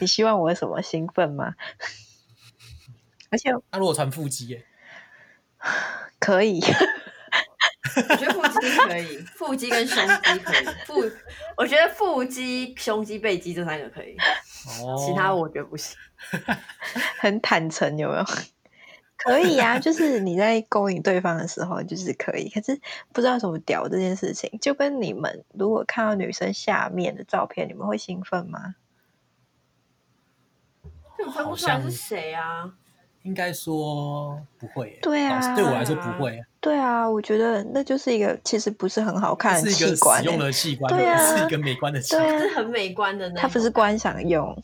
[0.01, 1.55] 你希望我有什么兴奋吗？
[3.31, 4.67] 而且 那如果传腹肌耶，
[6.19, 6.61] 可以。
[7.97, 10.65] 我觉得腹肌可以， 腹肌跟胸肌可以。
[10.85, 10.95] 腹，
[11.57, 14.17] 我觉得腹肌、胸肌、背肌这三个可以，
[14.83, 15.97] 哦、其他我觉得不行。
[17.21, 18.25] 很坦诚，有没有？
[19.27, 22.49] 可以啊，就是你在勾引对方的时候，就是可以。
[22.49, 22.81] 可是
[23.13, 28.77] 不知道怎么屌这件事情，就跟你们如果看到女生下面的照片，你们会兴奋吗？
[31.27, 32.73] 我分不出来是谁啊？
[33.23, 34.97] 应该说不会。
[35.03, 36.41] 对啊，对我来说不会。
[36.61, 43.29] 对啊，我觉得那就是一个其实不是很好看的器官，用的器官，对啊，是一个美观的器官，是很美观的。
[43.33, 44.57] 它不是观赏用，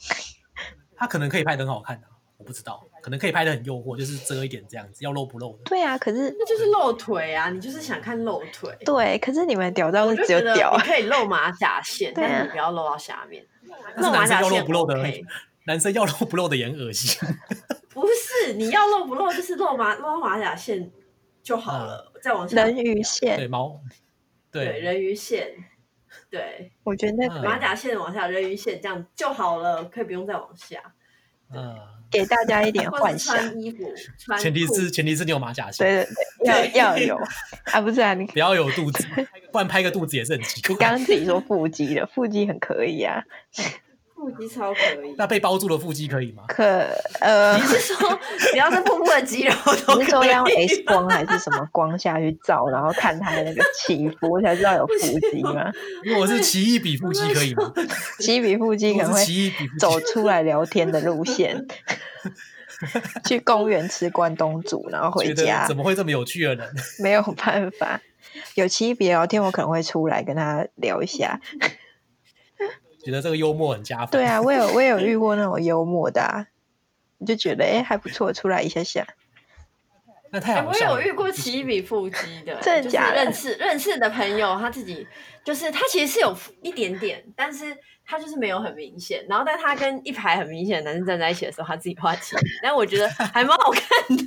[0.95, 2.85] 它可能可以拍得很好看的，我不知道。
[3.03, 5.65] 可能可以拍的很诱惑，就是遮一点这样子，要露不露的？
[5.65, 7.51] 对啊，可是那就是露腿啊！
[7.51, 8.73] 你就是想看露腿。
[8.85, 13.45] 对，可是你们屌照是只有屌，你可以露马甲线， 但是你不要露到下面。
[13.97, 14.95] 露马甲线要露不露的？
[15.65, 17.21] 男生要露不露的也很恶心。
[17.91, 20.91] 不是，你要露不露就是露马露马甲线
[21.43, 22.65] 就好了，再往下。
[22.65, 23.81] 人鱼线对毛
[24.51, 25.53] 对人鱼线，
[26.31, 30.81] 对，我觉得那马甲线往下，人鱼线这样就好了，可以不用再往下。
[31.53, 31.77] 嗯。
[32.13, 33.35] 给大家一点 幻想。
[33.37, 33.93] 穿衣服，
[34.39, 35.85] 前提是前提是你有马甲线。
[35.87, 36.07] 对
[36.45, 37.17] 对对，要要有
[37.73, 39.05] 啊，不是啊，你不要有肚子，
[39.51, 40.75] 不然拍个肚子也是很奇怪。
[40.75, 43.25] 你刚刚自己说腹肌的，腹肌很可以啊。
[44.23, 46.45] 腹肌超可以，那被包住的腹肌可以吗？
[46.47, 46.63] 可
[47.21, 47.97] 呃，你是说
[48.53, 49.53] 只要是腹部的肌肉
[49.85, 49.99] 都可以？
[49.99, 54.95] 你是说要用 X 光还是什么光下去照，然后看它的那个起伏才知道有腹
[55.33, 55.73] 肌吗？
[56.05, 57.73] 如果是奇异比腹肌可以吗？
[58.21, 59.21] 奇异比腹肌可能会
[59.81, 61.67] 走出来聊天的路线，
[63.27, 65.67] 去公园吃关东煮，然后回家。
[65.67, 66.69] 怎么会这么有趣的人？
[67.03, 68.01] 没有办法，
[68.55, 71.41] 有奇异比聊天，我可能会出来跟他聊一下。
[73.05, 74.09] 觉得这个幽默很加分。
[74.11, 76.47] 对啊， 我有我也有遇过那种幽默的，啊，
[77.19, 79.07] 你就觉得哎还不错，出来一下下。
[80.35, 80.95] 那太好笑了。
[80.95, 83.17] 我有遇过奇异比腹肌的， 真的假的？
[83.17, 85.07] 认识认识的朋友，他自己
[85.45, 89.27] 就是他其实是有一点点，但是他就是没有很明显。
[89.29, 93.83] 然后，但他跟一排很明显的男生站在一起的时候，他自己画奇异，但我觉得还蛮好看
[94.17, 94.25] 的，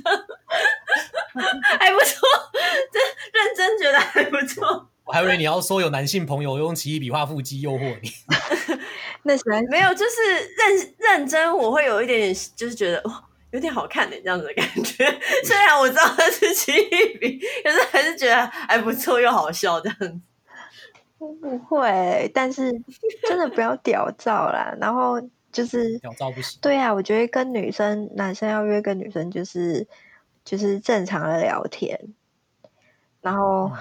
[1.80, 2.28] 还不错，
[2.92, 4.88] 真认真觉得还不错。
[5.06, 8.10] 我还以为你要说有男性朋友用奇异笔画腹肌诱惑你，
[9.22, 10.20] 那是没有，就是
[10.58, 15.04] 认认真，我会有一点点，就是觉得哦，有点好看的这样子的感觉。
[15.46, 20.20] 虽然我知道它是奇异笔，可是还是觉得还不错又好笑这样子。
[21.18, 22.72] 不会，但是
[23.28, 24.76] 真的不要屌照啦。
[24.80, 25.20] 然后
[25.52, 26.58] 就是 屌照不行。
[26.60, 29.86] 对啊，我觉得跟女生、男生要约跟女生就是
[30.44, 31.96] 就是正常的聊天，
[33.20, 33.70] 然后。
[33.72, 33.78] 嗯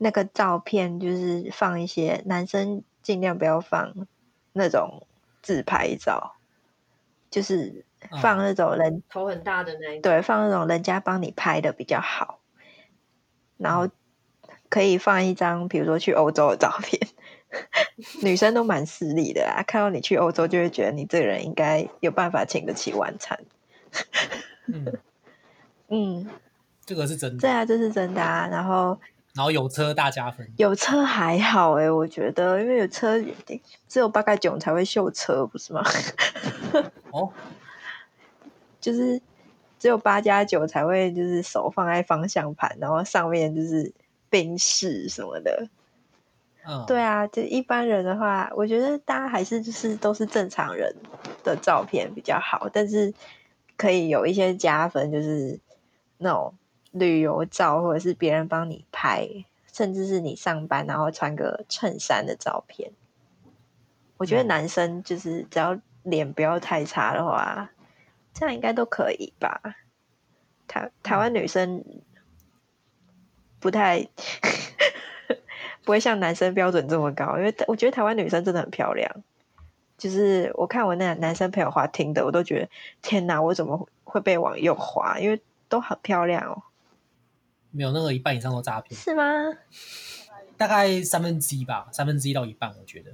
[0.00, 4.06] 那个照片就是放一些男生尽量不要放
[4.52, 5.06] 那种
[5.42, 6.36] 自拍照，
[7.30, 7.84] 就是
[8.22, 12.38] 放那种人、嗯、头很大的那一种，对，放那种人家帮你拍的比较好。
[13.56, 13.88] 然后
[14.68, 17.00] 可以放一张，比如说去欧洲的照片，
[18.22, 23.36] 女生都蛮势利的啊，看到你去欧洲就会觉得你这个人应该有办法请得起晚餐。
[24.66, 24.92] 嗯，
[25.90, 26.26] 嗯，
[26.86, 28.96] 这个是真的，对啊，这是真的啊，然后。
[29.38, 33.16] 然后有车大加分，有车还好哎、欸，我觉得，因为有车
[33.88, 35.80] 只有八嘎囧才会秀车，不是吗？
[37.12, 37.30] 哦，
[38.80, 39.22] 就是
[39.78, 43.92] 只有八加九才会就是手放在方向盘，然后上面就是
[44.28, 45.68] 宾士什么的。
[46.66, 50.92] 嗯，对啊，就一般人的话，我觉得大家还是就是都是正常人
[51.44, 53.14] 的照片比较好，但是
[53.76, 55.60] 可以有一些加分，就是
[56.16, 56.52] 那种
[56.90, 59.28] 旅游照，或者是别人帮你拍，
[59.72, 62.92] 甚至是你上班然后穿个衬衫的照片。
[64.16, 67.70] 我觉得男生就是只要脸不要太差的话，
[68.34, 69.60] 这样应该都可以吧。
[70.66, 71.84] 台台湾女生
[73.60, 74.08] 不太。
[75.84, 79.10] 不会像男生标准这么高，因为我觉得台湾女生真的很漂亮。
[79.96, 82.68] 就是我看我那男生朋友滑听的，我都觉得
[83.00, 85.18] 天哪，我怎么会被往右滑？
[85.18, 86.62] 因为都很漂亮哦。
[87.70, 89.24] 没有那个一半以上都诈骗，是吗？
[90.56, 93.12] 大概三分之一吧，三分之一到一半，我觉得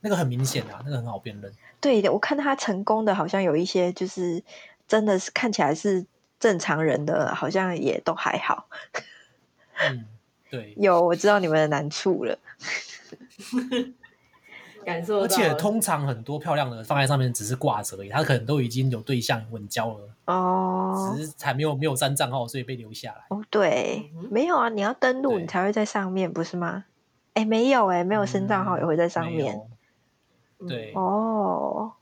[0.00, 1.52] 那个很明显啊，那个很好辨认。
[1.80, 4.42] 对的，我看他成功的，好像有一些就是
[4.86, 6.06] 真的是看起来是
[6.38, 8.68] 正常人的，好像也都还好。
[9.88, 10.06] 嗯。
[10.50, 12.36] 对，有我知道你们的难处了，
[14.84, 15.20] 感受。
[15.20, 23.24] 而且通常很多漂亮的放在上面只是挂着而已，他可能都已经有对象稳交了哦，只是才没有没有删账号，所以被留下来。
[23.30, 26.84] 哦，对，嗯、没有啊，你要登录你才会在上面，不是吗？
[27.34, 29.60] 哎，没有哎，没有新账号也会在上面。
[30.58, 31.92] 嗯、对哦，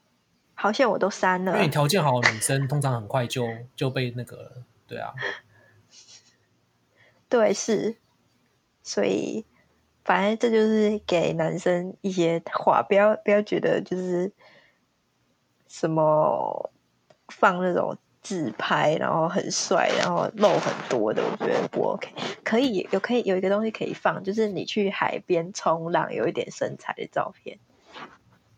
[0.54, 4.52] 好像我都删了，因为你条件好的女生通常很快就就被那个了，
[4.86, 5.12] 对啊，
[7.28, 7.96] 对是。
[8.82, 9.44] 所以，
[10.08, 14.32] 反正这就是给男生一些话，不要不要觉得就是
[15.68, 16.70] 什么
[17.28, 22.08] 放那种自拍，然后很帅，然后露很多的，我觉得不 OK。
[22.42, 27.58] 可以有可以有一个东西可以放，就是你去海边冲浪，有一点身材的照片。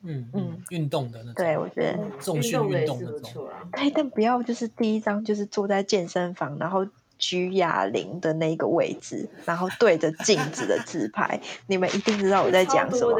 [0.03, 1.35] 嗯嗯，运动的那种。
[1.35, 3.49] 对，我觉得重训运动的那种。
[3.73, 6.87] 对，但不要就是第一张就是坐在健身房，然后。
[7.21, 13.15] 举哑铃的那个位置，然后对着镜子的自拍，你们一定知道我在讲什么。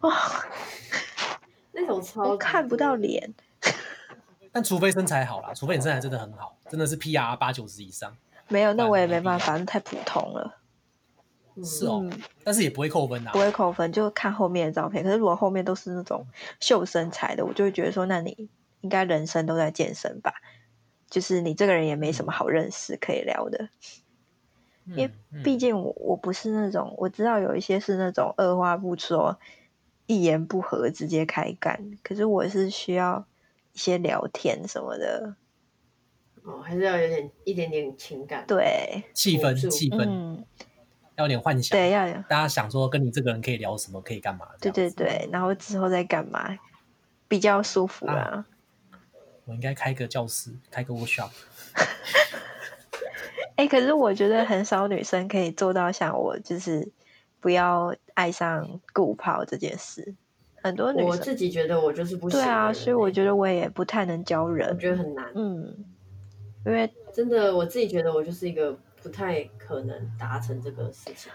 [0.00, 0.12] 哇、哦，
[1.70, 3.32] 那种超我看不到脸。
[4.50, 8.16] 但除非身材好啦，除非你身材真的很好，真的是 PR 八九十以上。
[8.48, 10.58] 没有，那我也没办法，那太普通了。
[11.62, 12.10] 是哦、嗯，
[12.42, 13.30] 但是也不会扣分啊。
[13.32, 15.04] 不会扣分，就看后面的照片。
[15.04, 16.26] 可是如果后面都是那种
[16.60, 18.48] 秀身材的，我就会觉得说，那你
[18.80, 20.34] 应该人生都在健身吧。
[21.12, 23.68] 就是你这个人也没什么好认识可以聊的，
[24.86, 25.10] 因为
[25.44, 29.38] 毕竟我我不是那种，我知道有一些是那种二话不说、
[30.06, 33.26] 一言不合直接开干，可是我是需要
[33.74, 35.36] 一些聊天什么的。
[36.44, 40.42] 哦，还是要有点一点点情感，对，气氛气氛，嗯，
[41.16, 44.48] 要有点幻想，对，要有大家想说跟你这个人可以聊什么，可以干嘛？
[44.58, 46.58] 对对对，然后之后再干嘛
[47.28, 48.46] 比较舒服啊？
[49.54, 51.30] 应该开个教室，开个 workshop。
[53.54, 56.90] 哎、欸，可是我觉得很少女生可以做到像我，就是
[57.38, 60.14] 不要爱上固炮这件事。
[60.62, 62.40] 很多女生，我自己觉得我就是不行。
[62.40, 65.30] 对啊，所以我觉得我也不太能教人，我觉得很难。
[65.34, 65.84] 嗯，
[66.64, 71.30] 因为真的我自己觉得我就是一个不太可能达成这个事情。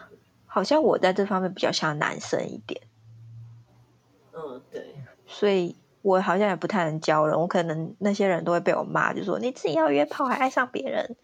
[0.45, 2.81] 好像我在这方面比较像男生一点。
[4.33, 4.95] 嗯，对，
[5.27, 5.75] 所以。
[6.07, 11.17] 我好像也不太能教人，我可能那些人都会被我骂，就说你自己要约炮还爱上别人。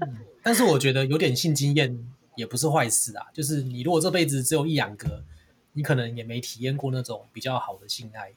[0.00, 1.96] 嗯，但是我觉得有点性经验
[2.34, 5.22] 也不是坏事啊，就是你如果这辈子只有一两个，
[5.72, 8.32] 你可能也没体验过那种比较好的性爱，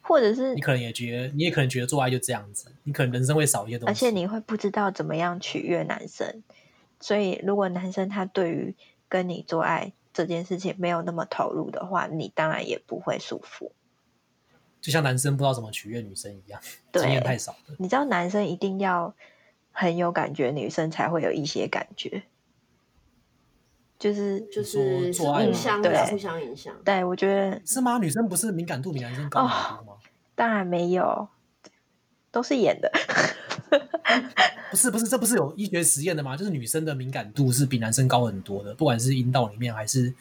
[0.00, 6.42] 或者是你可能也觉得，你也可能觉得做爱就这样子，你可能人生会少一些东西，而且你会不知道怎么样取悦男生，
[6.98, 8.74] 所以如果男生他对于
[9.08, 13.70] 跟你做爱这件事情没有那么投入的话，你当然也不会舒服。
[14.84, 16.60] 就像男生不知道怎么取悦女生一样，
[16.92, 17.74] 经验太少了。
[17.78, 19.14] 你知道男生一定要
[19.72, 22.22] 很有感觉，女生才会有一些感觉，
[23.98, 26.74] 就是就是做爱互相的互相影响。
[26.84, 27.96] 对，我觉得是吗？
[27.96, 29.92] 女生不是敏感度比男生高很多吗？
[29.94, 29.98] 哦？
[30.34, 31.28] 当然没有，
[32.30, 32.92] 都是演的。
[34.70, 36.36] 不是不是，这不是有医学实验的吗？
[36.36, 40.14] 就是女生的敏感度是比男生高很多的，不管是阴道里面还是。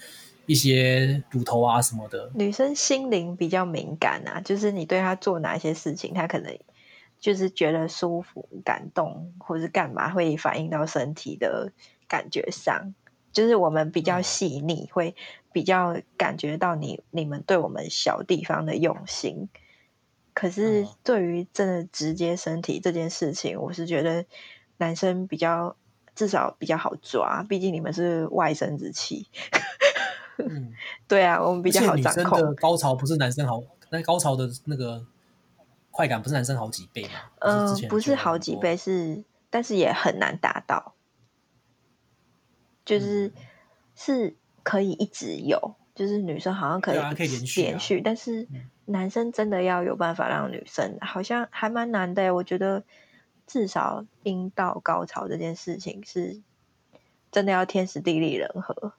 [0.46, 6.58] 一些乳头啊什么的，女生心灵比较敏感啊，就是你对她做哪些事情，她可能
[7.20, 11.72] 就是觉得舒服、感动，或是干嘛，会反映到身体的
[12.08, 12.94] 感觉上。
[13.32, 15.16] 就是我们比较细腻，嗯、会
[15.52, 19.50] 比较感觉到你你们对我们小地方的用心。
[20.36, 24.26] 可是对于真的直接身体这件事情，我是觉得
[24.78, 25.76] 男生比较
[26.14, 29.28] 至少比较好抓，毕竟你们是外生殖器。
[30.38, 30.74] 嗯，
[31.08, 32.40] 对啊，我们比较好掌控。
[32.40, 35.06] 女生的高潮不是男生好，那高潮的那个
[35.92, 37.10] 快感不是男生好几倍吗？
[37.40, 40.96] 嗯、呃，不是好几倍，是但是也很难达到，
[42.84, 43.34] 就是、嗯、
[43.96, 48.48] 是可以一直有，就是女生好像可以可以连续连续，但是
[48.86, 52.34] 男生真的要有办法让女生好像还蛮难的。
[52.34, 52.84] 我觉得
[53.46, 56.42] 至少阴道高潮这件事情是
[57.32, 58.94] 真的要天时地利人和。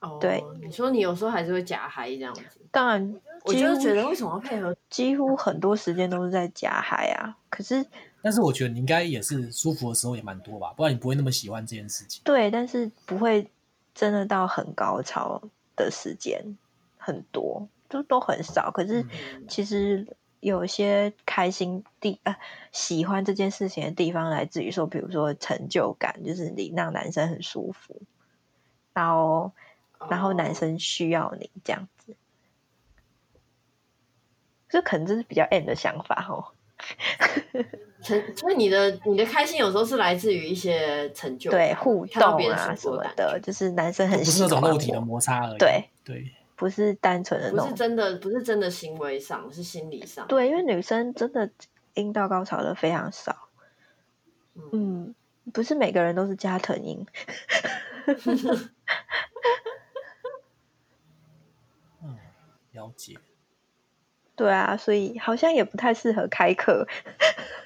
[0.00, 4.76] 哦，对，你说你有时候还是会假嗨这样子，当然，我就觉得为什么要配合？
[4.90, 7.34] 几乎很多时间都是在假嗨啊。
[7.48, 7.84] 可是，
[8.20, 12.20] 但是我觉得你应该也是舒服的时候也蛮多吧，不然你不会那么喜欢这件事情。
[12.24, 13.50] 对，但是不会
[13.94, 15.40] 真的到很高潮
[15.74, 16.58] 的时间
[16.98, 18.70] 很多，就都很少。
[18.70, 19.02] 可是
[19.48, 20.06] 其实
[20.40, 22.36] 有些开心地呃
[22.70, 28.02] 喜欢这件事情的地方，来自于说，比如说成就感，就是你让男生很舒服，
[28.92, 29.52] 然后。
[30.10, 32.14] 然后男生需要你这样子，
[34.68, 36.52] 这可能就是比较 M 的想法哦。
[38.02, 45.58] 成，所以你的你的开心有时候是来自于一些成就，对互动啊什么的，就是男生很喜欢，不是那种肉体的摩擦而已。
[45.58, 50.26] 对对，不是单纯的那种，不是真的，不是真的行为上，是心理上。
[50.28, 51.50] 对，因为女生真的
[51.94, 53.48] 阴道高潮的非常少。
[54.72, 55.14] 嗯，
[55.52, 57.06] 不是每个人都是加藤鹰。
[62.76, 63.14] 了解，
[64.36, 66.86] 对啊，所以好像也不太适合开课，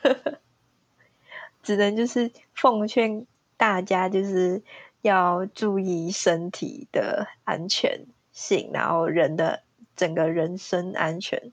[1.64, 4.62] 只能就是奉劝大家，就是
[5.02, 9.64] 要注意身体的安全性，然后人的
[9.96, 11.52] 整个人身安全，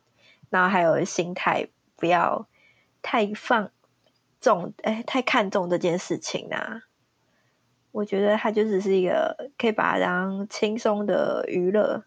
[0.52, 2.48] 然后还有心态不要
[3.02, 3.72] 太放
[4.40, 6.84] 重，哎，太看重这件事情啊。
[7.92, 12.04] 我觉得它就只是一个可以把它当轻松的娱乐。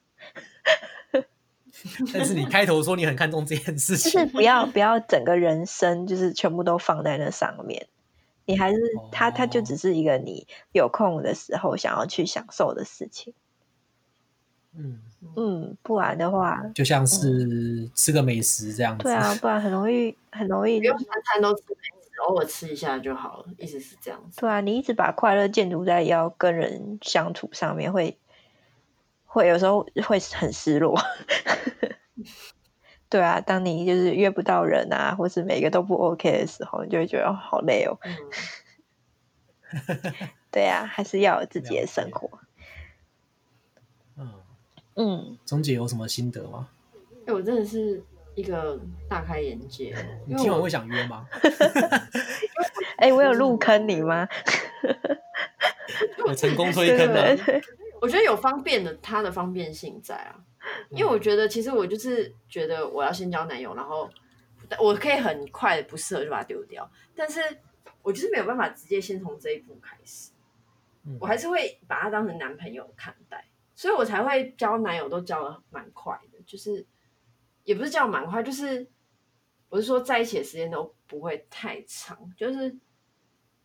[2.12, 7.86] 但是你开头说你很看重这件事情，就是不要不要整个人生就是全部都放在那上面，
[8.44, 8.78] 你还是
[9.10, 13.32] 它它就只是一个你有空的时候想要去享受的事情。
[14.76, 15.00] 嗯
[15.36, 19.04] 嗯，不然的话，就像是吃个美食这样子。
[19.04, 24.40] 对啊，不然很容易很容易，不用餐餐都吃美食，偶尔吃一下就好了，意思是这样子。
[24.40, 28.16] 对啊，你一直把快乐建筑在要跟人相处上面会。
[29.32, 31.00] 会有时候会很失落，
[33.08, 37.96] 对啊，当你就是约不到人啊，或是每个都不 OK 的时候，你就会觉得好累哦。
[38.02, 38.16] 嗯、
[40.50, 42.28] 对啊，还是要有自己的生活。
[44.16, 44.34] 嗯
[44.96, 46.68] 嗯，钟姐有什么心得吗？
[47.20, 48.02] 哎、欸，我真的是
[48.34, 49.94] 一个大开眼界。
[50.26, 51.24] 你今晚会想约吗？
[52.98, 54.26] 哎、欸，我有入坑你吗？
[56.26, 57.20] 我成功推坑吗？
[58.00, 60.44] 我觉得有方便的，它的方便性在啊，
[60.90, 64.10] 因为我觉得其实我就是觉得我要先交男友，然后
[64.78, 67.40] 我可以很快的不适合就把它丢掉，但是
[68.02, 70.32] 我就是没有办法直接先从这一步开始，
[71.20, 76.86] 我还是会把他当成男朋友看待，所以我才会交男友都交的蛮快的，就是
[77.64, 78.86] 也不是交蛮快，就是
[79.68, 82.76] 我是说在一起的时间都不会太长，就是。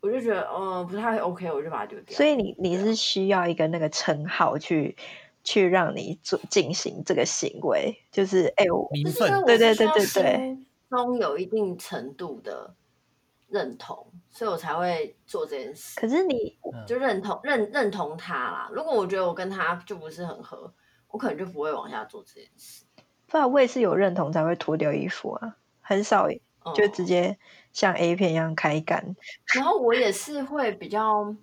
[0.06, 2.16] 我就觉得，嗯，不太 OK，我就把它丢掉。
[2.16, 4.96] 所以你你是需要一个那个称号去
[5.42, 12.74] 去让你做进行这个行为，就是哎，我名分，对对对对对，中有一定程度的
[13.48, 15.98] 认同，所以我才会做这件事。
[16.00, 18.70] 可是你就认同认认同他啦。
[18.72, 20.72] 如果我觉得我跟他就不是很合，
[21.08, 22.84] 我可能就不会往下做这件事。
[23.26, 26.28] 不然我也是有认同才会脱掉衣服啊，很少
[26.74, 27.38] 就直接。
[27.72, 29.14] 像 A 片一样开干，
[29.54, 31.36] 然后我也是会比较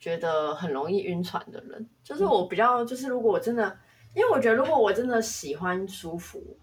[0.00, 3.78] 觉得很容易晕船的人，就是我比较就是如果我真的，
[4.14, 6.56] 因为我觉得如果我真的喜欢舒服，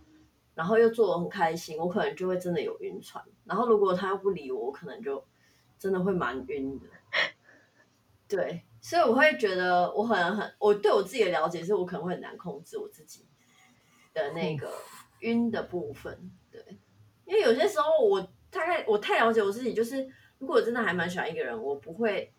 [0.55, 3.23] 然后又做得很开心，我可能就会真的有晕船。
[3.45, 5.23] 然后如果他又不理我，我可能就
[5.77, 6.87] 真的会蛮晕的。
[8.27, 13.27] 对，所以我会觉得我可能很，我对我自己的了解是我可能会很难控制我自己
[14.11, 14.71] 的那个
[15.19, 16.31] 晕的部分。
[17.33, 18.27] 对，因为有些时候我。
[18.53, 20.07] 大概我太了解我自己，就是
[20.37, 22.31] 如果我真的还蛮喜欢一个人，我不会，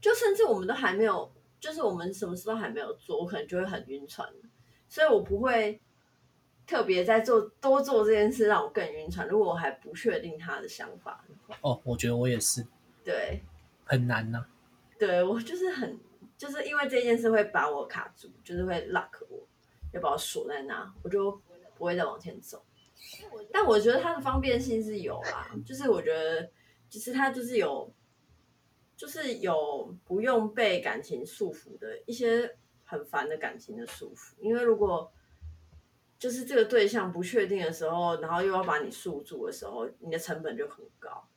[0.00, 1.30] 就甚至我们都还没有，
[1.60, 4.26] 就是我们什么事都还没有做，我可能就会很晕船，
[4.88, 5.78] 所以我不会
[6.66, 9.28] 特别在做多做这件事让我更晕船。
[9.28, 12.66] 如果我还不确定他的想法的话，哦，我觉得我也是，
[13.04, 13.42] 对，
[13.84, 14.48] 很难呐、啊，
[14.98, 16.00] 对我就是很，
[16.38, 19.46] 就是因为这件事会把我卡住，就是会 lock 我，
[19.92, 21.30] 要把我锁在那，我就
[21.76, 22.64] 不会再往前走。
[23.52, 26.50] 但我觉得它的方便性是有啦，就是我觉得，
[26.88, 27.92] 其实它就是有，
[28.96, 34.34] 就是有不用被感情束缚的一些很烦的感情的束缚。
[34.40, 35.12] 因为如果
[36.18, 41.28] 就是这个对象不确定的时候，然后又要把你束住的时候，你的成本就很高。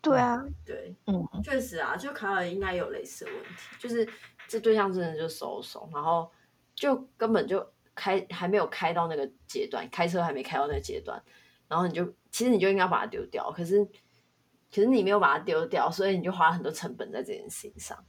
[0.00, 4.06] 对啊，对，嗯，确实啊，就卡尔应该有类似的问题，就是
[4.48, 6.28] 这对象真的就收手，然后
[6.74, 7.64] 就根本就
[7.94, 11.22] 开还没有开到那个阶段，开车还没开到那个阶段，
[11.68, 18.04] 然后你就其实你就应该把它丢掉，可是可是你没有把它丢掉，所以你就花了很多成本在这件事情上。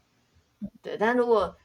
[0.81, 1.57] 对，但如果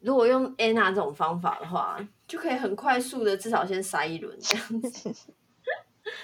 [0.00, 5.12] 如果用 Anna 这种方法的话，就可以很快速的至少先塞一轮这样子，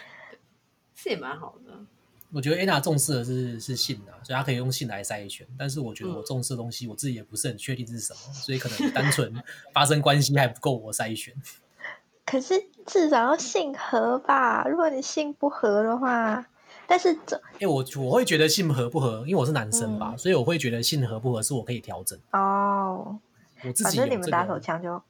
[0.94, 1.86] 是也蛮好的。
[2.34, 5.46] 我觉得 Anna 重视的是是性啊，所以他可以用性来筛选。
[5.56, 9.32] 但是我觉得我重视的东西，我自己也不是很确定是什么，嗯、所以可能单纯
[9.72, 11.32] 发生关系还不够我筛选。
[12.26, 12.54] 可是
[12.86, 14.64] 至少要性合吧？
[14.66, 16.44] 如果你性不合的话，
[16.88, 22.18] 但是这，哎、欸，我我会觉得性合不合，因为我是男生吧，嗯、所以我会觉得性合不合是我可以调整。
[22.32, 23.16] 哦，
[23.64, 25.00] 我自己、这个、反正你们打手枪就。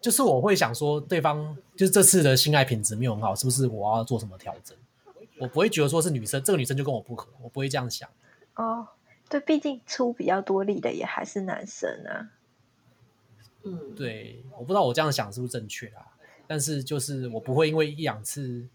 [0.00, 4.76] 就是我会想说，对方就是这次的性爱品质没有很好，是不是我要做什么调整？
[5.40, 8.08] 我不会觉得说是女生，这个女生就跟我不合，我不会这样想。
[8.54, 8.88] 哦，
[9.28, 12.30] 对，毕竟出比较多力的也还是男生啊。
[13.64, 16.06] 嗯，对，我不知道我这样想是不是正确啊？
[16.46, 18.68] 但是就是我不会因为一两次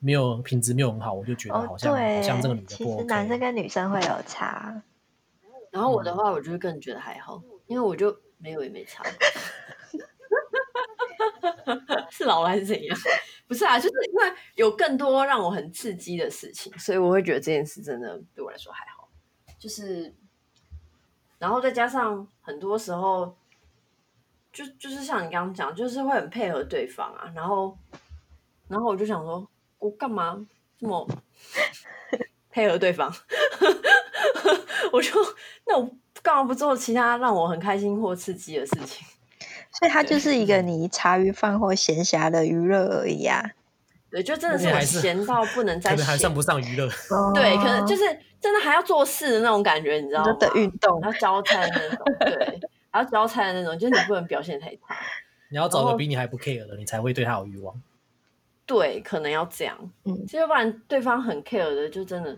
[0.00, 2.94] 没有品质没有很好，我就觉得好像、哦、好像这个女的不 OK。
[2.94, 4.82] 其实男生跟女生会有差。
[5.70, 8.16] 然后我的话，我就更觉得还好，因为我就。
[8.36, 9.02] 没有也没差
[12.10, 12.94] 是老了还是怎样？
[13.54, 19.08] 不是啊，就是因为有更多让我很刺激的事情，所以我会觉得这件事真的对我来说还好。
[19.56, 20.12] 就是，
[21.38, 23.36] 然后再加上很多时候，
[24.52, 27.32] 就就是像你刚刚讲，就是会很配合对方啊。
[27.32, 27.78] 然后，
[28.66, 29.48] 然后我就想说，
[29.78, 30.44] 我干嘛
[30.76, 31.08] 这么
[32.50, 33.14] 配合对方？
[34.92, 35.10] 我就，
[35.66, 35.88] 那我。
[36.22, 39.06] 干嘛不做其他让我很开心或刺激的事情？
[39.78, 43.42] 所以它就是一个你茶余饭后闲暇的娱乐而已啊。
[44.10, 46.86] 对，就真的是我闲到不能再闲，可能还算不上娱乐。
[47.10, 48.02] 哦、对，可能就是
[48.40, 50.32] 真的还要做事的那种感觉，你知道吗？
[50.38, 52.60] 的运动，还要交差的那种，对，
[52.90, 54.96] 还要交差的那种，就是你不能表现太差。
[55.48, 57.74] 你要找个比你还不 care 的，你才会对他有欲望。
[58.66, 59.76] 对，可能要这样。
[60.04, 62.30] 嗯，要不然对方很 care 的，就真的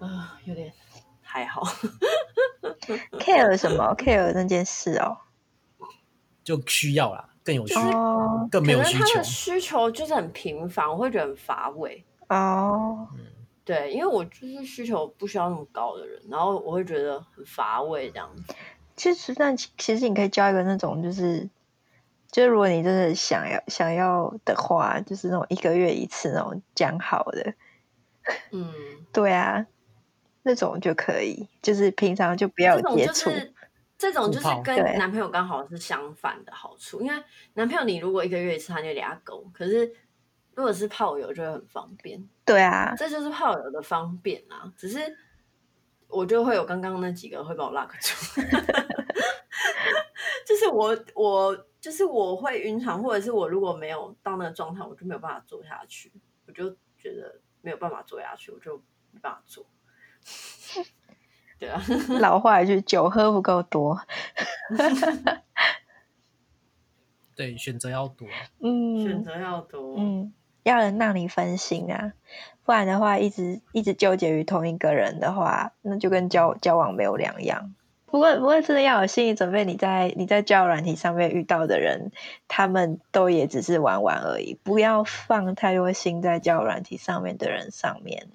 [0.00, 0.72] 呃，有点。
[1.30, 1.62] 还好，
[3.20, 5.18] care 什么？care 那件事哦，
[6.48, 9.04] 就需要啦，更有需求，更没有需求。
[9.04, 13.06] 他的需求就是很平凡，我会觉得很乏味哦。
[13.66, 18.54] 对，因为我就是需求不需要那么高的人，然后我会觉得很乏味这样子。
[18.96, 21.50] 其实，但其实你可以交一个那种，就是，
[22.32, 27.52] 就是如果你真的想要想要的话，就是那种一个月一次那种讲好的。
[28.52, 28.72] 嗯，
[29.12, 29.66] 对啊。
[30.44, 33.28] 那种就可以，就是平常就不要接触。
[33.98, 37.24] 这种就是跟男朋友刚好是相反的好处，因为
[37.54, 39.92] 男朋友你如果一个月一次，他就俩狗；可是
[40.54, 42.28] 如果是炮友，就会很方便。
[42.44, 44.72] 对啊，这就是炮友的方便啊。
[44.76, 45.00] 只是
[46.06, 48.40] 我就会有刚刚那几个会把我 lock 住，
[50.46, 56.12] 就是我我就是我会晕船，或者是我如果没有到那个状态，我就没有办法做下去。
[56.46, 58.76] 我就觉得没有办法做下去，我就
[59.10, 59.66] 没办法做。
[61.58, 61.82] 对啊，
[62.20, 64.00] 老话一句，酒喝不够多。
[67.34, 68.26] 对，选择要多。
[68.60, 69.94] 嗯，选择要多。
[69.96, 70.32] 嗯，
[70.64, 72.12] 要能让你分心啊，
[72.64, 77.74] 不然的话，一直一直纠结于同一个人的话，那就跟交交往没有两样。
[78.06, 82.10] 不过，不过真的要有心理准备，你在你在交友软体上面遇到的人，
[82.48, 88.28] 他们都也只是玩玩而已，不要放太多心在交友软体上面的人上面。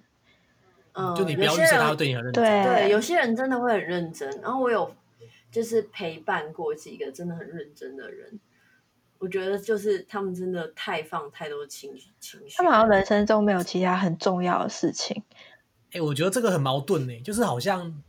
[0.95, 2.43] 嗯，就你不要预设他会对你很认真。
[2.43, 4.29] 对，对，有些人真的会很认真。
[4.41, 4.93] 然后我有
[5.51, 8.39] 就是陪伴过几个真的很认真的人，
[9.17, 15.23] 我觉得就是他们真的太放太多情绪情绪，他们好像人生中没有其他很重要的事情。
[15.87, 18.03] 哎、欸，我觉得这个很矛盾呢，就是好像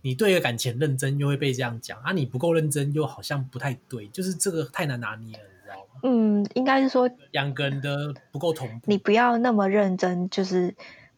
[0.00, 6.00] 你对一个感情认真，又会被这样讲啊；你不够认真，又好像不太对，就是这个太难拿捏了，你知道吗？
[6.02, 8.86] 嗯，应该是说两个人的不够同步。
[8.86, 10.74] 你不要那么认真，就是。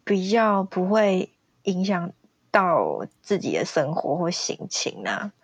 [0.08, 1.30] 比较不会
[1.64, 2.10] 影响
[2.50, 5.34] 到自己的生活或心情啊，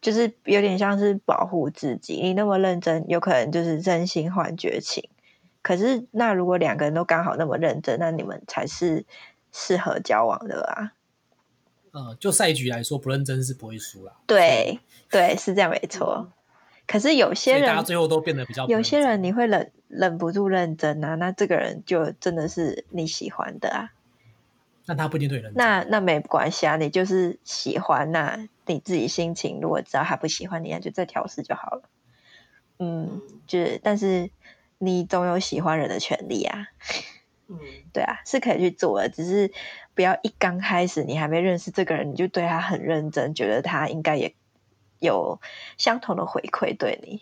[0.00, 2.14] 就是有点像是保护自己。
[2.14, 5.06] 你那么认真，有可能就是真心换绝情。
[5.60, 9.04] 可是，那如果两个人都刚好那么认真，那你们才是
[9.52, 10.92] 适合交往的啊。
[11.92, 14.14] 呃，就赛局来说，不认真是不会输啦。
[14.26, 14.80] 对，
[15.10, 16.32] 对，是这样没错。
[16.90, 18.66] 可是有些人，大家最后都变得比较。
[18.66, 23.92] 有些人你会忍忍不住认真啊，那这个人就真的是你喜欢的啊。
[24.86, 25.52] 那他不一定对人。
[25.54, 31.82] 那那没关系啊，你就是喜欢，那你自己心情如果知道他不喜欢你，那就再调试就好了。
[32.80, 34.30] 嗯，就是但是
[34.78, 36.66] 你总有喜欢人的权利啊。
[37.46, 37.56] 嗯，
[37.94, 39.52] 对啊，是可以去做的，只是
[39.94, 44.34] 不要一刚开始你还没认识这个人，你就对他很认真，觉得他应该也
[45.00, 45.40] 有
[45.76, 47.20] 相同的回馈对你，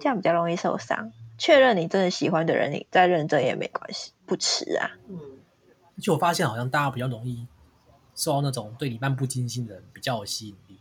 [0.00, 1.12] 这样比较容易受伤。
[1.36, 4.92] 确认你真的喜欢的人，你再认真也没关系，不迟啊。
[5.08, 5.18] 嗯，
[5.68, 7.46] 而且我发现好像大家比较容易
[8.14, 10.80] 受到那种对你漫不经心的人比较有吸引力，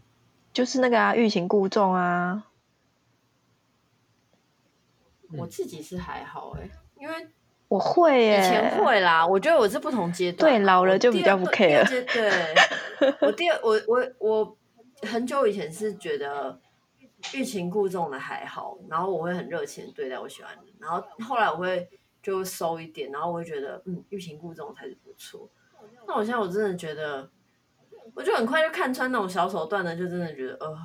[0.54, 2.46] 就是那个啊，欲擒故纵啊。
[5.38, 7.28] 我自己是还好哎、欸，因为。
[7.68, 9.26] 我会耶，以前会啦。
[9.26, 11.84] 我觉得我是不同阶段，对，老了就比较不 care。
[12.14, 12.32] 对，
[13.22, 14.58] 我第二，我我我
[15.02, 16.60] 很久以前是觉得
[17.34, 21.90] 欲擒故纵的还好，然后我会很热情对待我喜欢的，然后后来我会
[22.22, 25.50] 就收一点，然后我会觉得嗯，欲擒故纵才是不错。
[26.08, 27.30] 那我现在我真的觉得，
[28.14, 30.78] 我就很快就看穿那种小手段的，就真的觉得呃，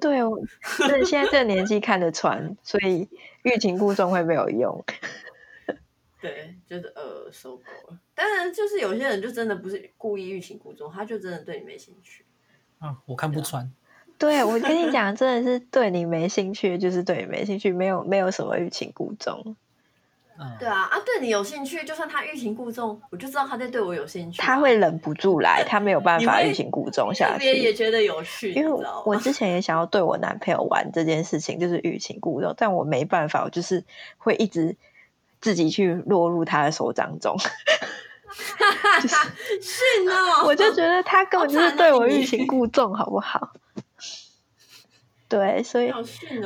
[0.00, 0.30] 对哦，
[0.62, 3.08] 是现在这个年纪看得穿，所以
[3.42, 4.82] 欲擒故纵会没有用。
[6.20, 7.98] 对，就是呃，受够了。
[8.14, 12.24] 当然，就是有些人就真的不是故意欲擒故纵，他就真的对你没兴趣
[12.86, 12.96] 啊。
[13.06, 13.70] 我看不穿。
[14.18, 19.56] 对，我跟你 讲，真的是对你没兴趣，就是对你没兴趣，没有没有什么欲擒故纵。
[20.38, 24.40] 嗯，对啊，啊，对你有兴趣，就算他欲擒故纵，我就知道他在对我有兴趣。
[24.40, 27.38] 他会忍不住来，他没有办法欲擒故纵下去。
[27.38, 33.84] 别也觉得有趣，因为我之前也想要对我男朋友玩这件事情，就是欲擒故纵，但我没办法，我就是
[34.18, 34.76] 会一直。
[35.40, 37.36] 自己去落入他的手掌中，
[39.00, 39.16] 就是
[39.62, 40.12] 是呢，
[40.44, 43.52] 我就觉得他根本就是对我欲擒故纵，好不好？
[45.28, 45.90] 对，所以，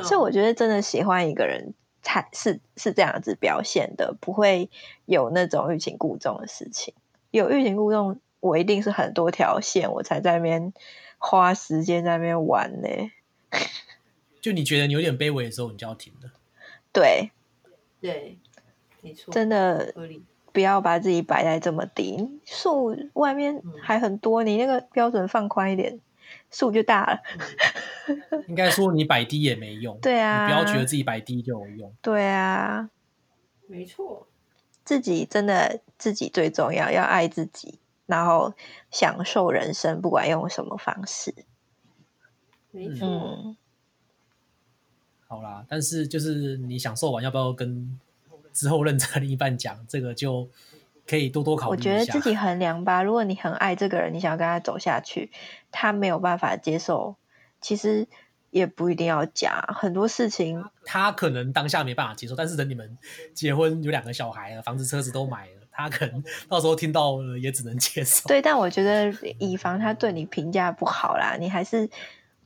[0.03, 4.69] 所以我觉得真的喜欢一个人，才是是这样子表现的，不会
[5.05, 6.93] 有那种欲擒故纵的事情。
[7.31, 10.73] 有欲擒故纵，我一定是很多条线，我才在那边
[11.17, 13.11] 花时间在那边玩呢。
[14.41, 16.31] 就你觉得你有点卑微的时候，你就要停了。
[16.91, 17.31] 对，
[18.01, 18.37] 对。
[19.31, 19.93] 真的
[20.51, 25.99] 不要把自己摆在这么低，树外面还很多，你那个标准放宽一点，
[26.49, 27.19] 树就大了。
[28.47, 31.93] 应该说你摆低也没用， 对啊，你不要觉得自己摆低就有用。
[32.01, 32.89] 对啊，
[33.67, 34.27] 没错，
[34.83, 38.53] 自己真的自己最重要，要爱自己，然后
[38.89, 41.33] 享受人生，不管用什么方式。
[42.71, 43.07] 没错。
[43.07, 43.57] 嗯，
[45.27, 47.99] 好啦，但是就是你享受完，要不要跟？
[48.59, 50.49] 之后认真另一半讲这个，就
[51.07, 51.77] 可以多多考虑。
[51.77, 53.01] 我觉得自己衡量吧。
[53.01, 55.31] 如果你很爱这个人，你想要跟他走下去，
[55.71, 57.15] 他没有办法接受，
[57.61, 58.05] 其实
[58.49, 60.65] 也不一定要讲很多事情。
[60.83, 62.97] 他可能当下没办法接受，但是等你们
[63.33, 68.27] 结婚有两个小孩了，房子车子都买了，他可能到时候听到了也只能接受。
[68.27, 71.89] 对，但我觉得以防他对你评价不好啦，你还是。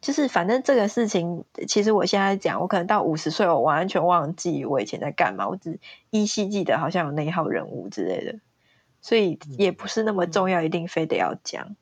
[0.03, 5.79] 就是反正这个事情，其实我现在讲，我可能到五十岁，我完全忘记我以前在干嘛，我只
[6.09, 8.39] 依稀记得好像有那一号人物之类的，
[9.01, 11.77] 所以也不是那么重要，一定非得要讲。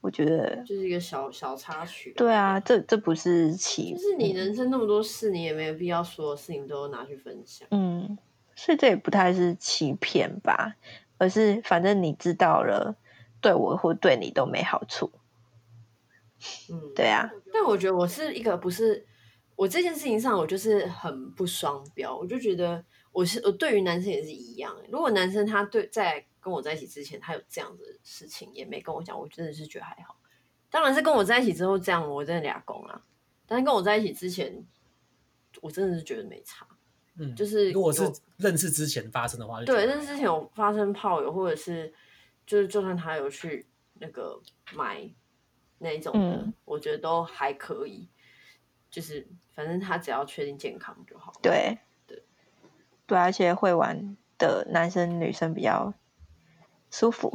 [0.00, 2.14] 我觉得就是一个小小插曲。
[2.16, 7.66] 对啊，这这不是欺，就是你人生那么多事，你也没有必要所有事情都拿去分享。
[7.72, 8.16] 嗯，
[8.54, 10.76] 所以这也不太是欺骗吧，
[11.18, 12.94] 而是反正你知道了，
[13.40, 15.10] 对我或对你都没好处。
[16.70, 19.06] 嗯，对啊，但我觉得我是一个不是
[19.56, 22.16] 我这件事情上，我就是很不双标。
[22.16, 22.82] 我就觉得
[23.12, 24.74] 我是我对于男生也是一样。
[24.90, 30.16] 如果男生他对在跟我在一起之前，他有这样的事情也没跟我讲，我真的是觉得还好。
[30.70, 33.02] 当然是跟我在一起之后这样，我真的俩公啊。
[33.46, 34.64] 但是跟我在一起之前，
[35.60, 36.66] 我真的是觉得没差。
[37.18, 41.92] 嗯，就是如果是认识之前发生的话，对，认识之前有发生炮友，或者是
[42.46, 44.40] 就是就算他有去那个
[44.72, 45.12] 买。
[45.82, 48.06] 那一种的，嗯，我觉得都还可以，
[48.90, 51.32] 就是反正他只要确定健康就好。
[51.40, 52.22] 对对
[53.06, 55.94] 对，而且会玩的男生女生比较
[56.90, 57.32] 舒服。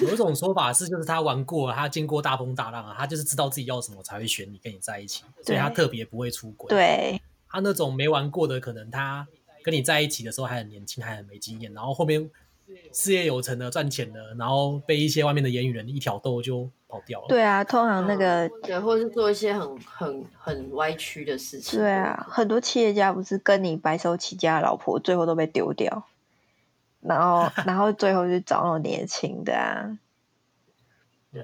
[0.00, 6.70] 有一 种说法是，就是他玩过了，他经过大风大浪啊，他就是知道自己要什么才会选你跟你在一起，所以他特别不会出轨。
[6.70, 9.28] 对，他那种没玩过的，可能他
[9.62, 12.30] 跟你在一起的时候还很年轻，还很没经验，然后后面。
[12.92, 17.26] 事业有成的，赚钱的，然后被一些外面的言语人一挑逗就跑掉了。
[17.28, 21.78] 对啊，通常那个、嗯、对，或者是做一些很很很歪曲的事情。
[21.78, 26.06] 对啊，很多企业家不是跟你白手起家的老婆，最后都被丢掉，
[27.00, 29.98] 然后 然后最后就找那种年轻的啊。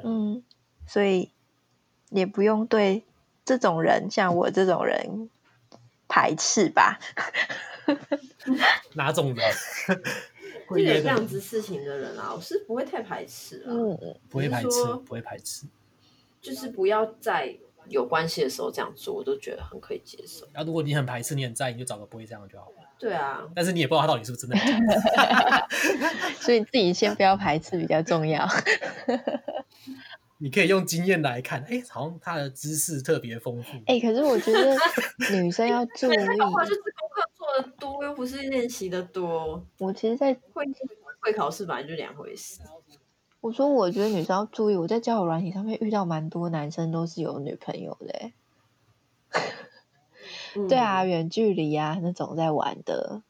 [0.04, 0.42] 嗯，
[0.86, 1.30] 所以
[2.10, 3.04] 也不用对
[3.44, 5.30] 这种人，像我这种人
[6.08, 6.98] 排斥吧？
[8.94, 9.46] 哪种人？
[10.68, 14.68] 会有这样子事情的人啊，我是不会太排斥啊，嗯，不会排斥，
[15.06, 15.66] 不会排斥，
[16.40, 17.56] 就是不要在
[17.88, 20.46] 有关系的时候这样做，我都觉得很可以接受。
[20.52, 22.76] 然后如果你很排斥，你很在意，你就找个不会这样就好了。
[22.98, 24.56] 对啊，但是你也不知道他到底是不是真的，
[26.40, 28.46] 所以自己先不要排斥比较重要。
[30.38, 33.76] 你可以用经验来看，哎，好像他的知识特别丰富。
[33.86, 34.76] 哎，可是我觉得
[35.34, 39.64] 女生要注意，那个话就是功课做的多，又不是练习的多。
[39.78, 40.64] 我其实，在会
[41.20, 42.60] 会考试本来就两回事。
[43.40, 48.30] 我说，我觉得女生要注意，我在交友软体上面遇到蛮多男生都是有女朋友的。
[50.56, 53.22] 嗯、对啊，远距离啊那种在玩的。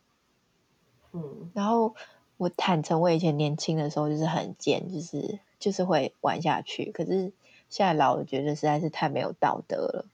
[1.13, 1.95] 嗯，然后
[2.39, 5.39] 我坦诚，我以前年轻的时候就是很贱，就是。
[5.61, 7.33] 就是会玩下去，可是
[7.69, 10.07] 现在老了，觉得实在是太没有道德了，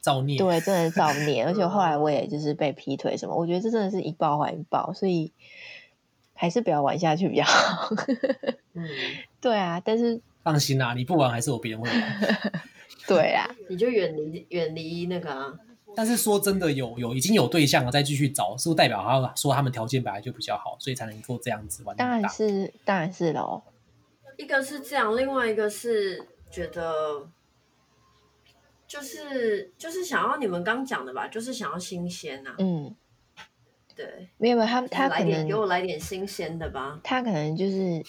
[0.00, 0.36] 造孽。
[0.36, 1.44] 对，真的是造孽。
[1.44, 5.30] 而且 后来我也就是被劈腿什么，我觉得这真的是一报还一报，所以
[6.34, 7.94] 还是不要玩下去比较好。
[8.72, 8.84] 嗯，
[9.40, 12.62] 对啊，但是放心啦，你不玩还是有别人会玩。
[13.06, 15.54] 对啊，你就远离远离那个啊。
[15.96, 21.96] 但是说真的有，有有已经有对象了，再继续找，是不是代表他说他们条件本来就比较好，所以才能够这样子玩？
[21.96, 23.62] 当然是，当然是喽。
[24.36, 27.28] 一个是这样，另外一个是觉得，
[28.88, 32.56] 就是就是想要你们刚讲的吧，就是想要新鲜呐、啊。
[32.58, 32.96] 嗯，
[33.94, 36.98] 对，没有没有，他他可能给我来点新鲜的吧。
[37.04, 38.02] 他可能就是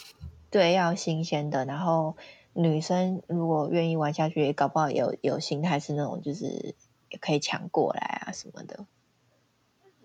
[0.49, 2.15] 对要新鲜的，然后
[2.53, 6.73] 女生如果愿意玩下去，也搞不好有有心态是那种就是
[7.15, 8.85] 也可以抢过来啊什么的。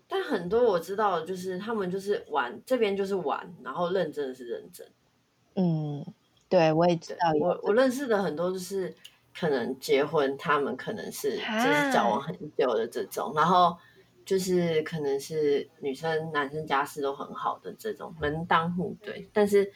[0.06, 4.86] 但很多我知道就是他们就是玩这边就是玩，然后认真的是认真。
[5.56, 6.06] 嗯，
[6.48, 7.32] 对，我也知道。
[7.40, 8.94] 我我认识的很多就是
[9.36, 13.76] 可能结婚，他们可能是就是交往很久的这种，然后
[14.24, 19.72] 就是可能是女生男生家世都很好的这种门当户对，但是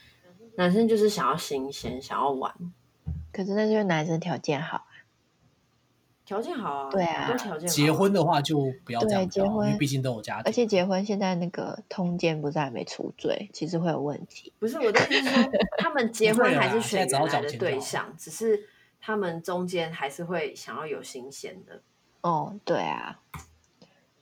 [0.57, 2.53] 男生就是想要新鲜，想要玩。
[3.32, 4.87] 可是那就是男生条件好。
[6.25, 7.75] 条件好啊，对啊，条件好。
[7.75, 10.43] 结婚的话就不要这样，结婚，因为毕竟都有家庭。
[10.47, 14.53] 而且结婚现在那个通奸不是还没除罪，其实会有问题。
[14.59, 18.66] 不是我的意思是说， 他们结婚还是选原来的对象，只是
[19.01, 21.83] 他们中间还是会想要有新鲜的。
[22.22, 23.20] 哦，对啊，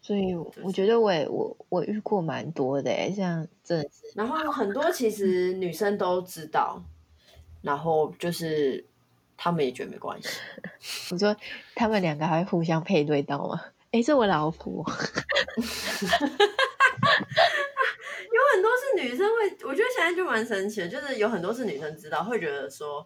[0.00, 0.34] 所以
[0.64, 3.80] 我觉得我也我我遇过蛮多的诶，像这，
[4.16, 6.82] 然后很多其实女生都知道，
[7.62, 8.84] 然后就是。
[9.44, 10.28] 他们也觉得没关系。
[11.10, 11.36] 我说
[11.74, 13.60] 他们两个还会互相配对到吗？
[13.90, 14.72] 哎，是我老婆。
[18.30, 23.04] 有很多是女生会，我觉得现在就蛮神奇的，就是有很多是女生知道，会觉得说，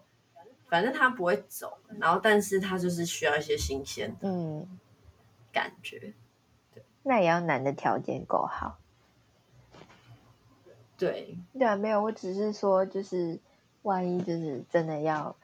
[0.69, 4.79] 反正他不会走，然后但是他就是需要一些新鲜的嗯
[5.51, 6.13] 感觉。
[6.71, 8.77] 对，那也要男的条件够好。
[10.99, 13.39] 对，对啊，没有，我只是说，就是
[13.81, 15.35] 万一就是真的要。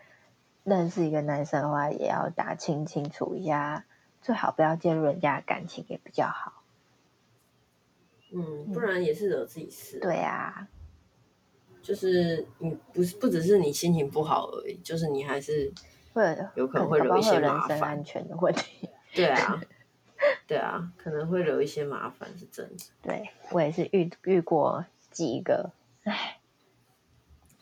[0.63, 3.85] 认识一个男生的话，也要打听清楚一下，
[4.21, 6.63] 最好不要介入人家的感情也比较好。
[8.31, 9.99] 嗯，不然也是惹自己事。
[9.99, 10.67] 对啊，
[11.81, 15.71] 就是你不是不只是你心情不好而已，就是你还是
[16.13, 17.69] 会有可能会惹一些麻烦。
[17.69, 18.89] 人身安全的问题。
[19.13, 19.61] 对啊，
[20.47, 22.83] 对啊，可能会惹一些麻烦，是真的。
[23.01, 25.71] 对，我也是遇遇过几个，
[26.03, 26.39] 唉。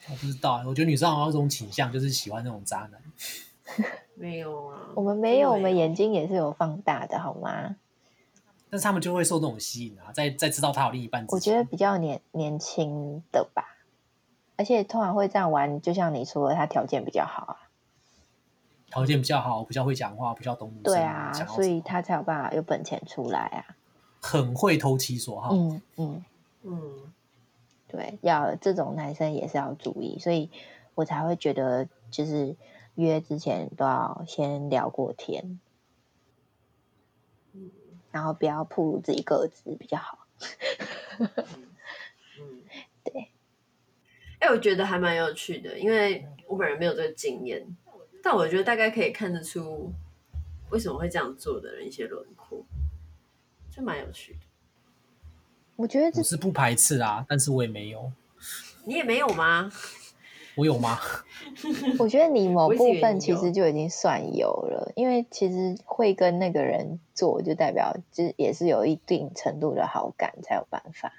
[0.09, 3.01] 我不知道，我觉得女生好像有这种倾向，就是喜欢那种渣男。
[4.15, 7.75] 没有啊，我们没有，我们眼睛也是有放大的，好吗？
[8.69, 11.25] 但是他们就会受那种吸引啊，在在知道他有另一半。
[11.29, 13.77] 我觉得比较年年轻的吧，
[14.57, 17.55] 而且通常会这样玩，就像你说的，他条件比较好啊，
[18.89, 20.83] 条件比较好，比较会讲话，比较懂女生。
[20.83, 23.75] 对啊，所以他才有办法有本钱出来啊，
[24.19, 25.53] 很会投其所好。
[25.53, 26.25] 嗯嗯
[26.63, 27.13] 嗯。
[27.91, 30.49] 对，要这种男生也是要注意，所以
[30.95, 32.55] 我才会觉得，就是
[32.95, 35.59] 约之前都要先聊过天，
[37.51, 37.69] 嗯，
[38.11, 40.25] 然后不要暴露自己个子比较好。
[41.19, 41.29] 嗯，
[42.39, 42.61] 嗯
[43.03, 43.27] 对。
[44.39, 47.75] 哎，我觉得还蛮有趣的，因为我本人没有这个经验，
[48.23, 49.91] 但我觉得大概可以看得出
[50.69, 52.65] 为什么会这样做的人一些轮廓，
[53.69, 54.39] 就蛮有趣的。
[55.81, 58.11] 我觉得这我是不排斥啊，但是我也没有。
[58.85, 59.71] 你也没有吗？
[60.55, 60.99] 我有吗？
[61.97, 71.13] 我觉得你某部分其实就已经算有了，因为其实会跟那个人做，就代表就也是有一定程度的好感才有办法，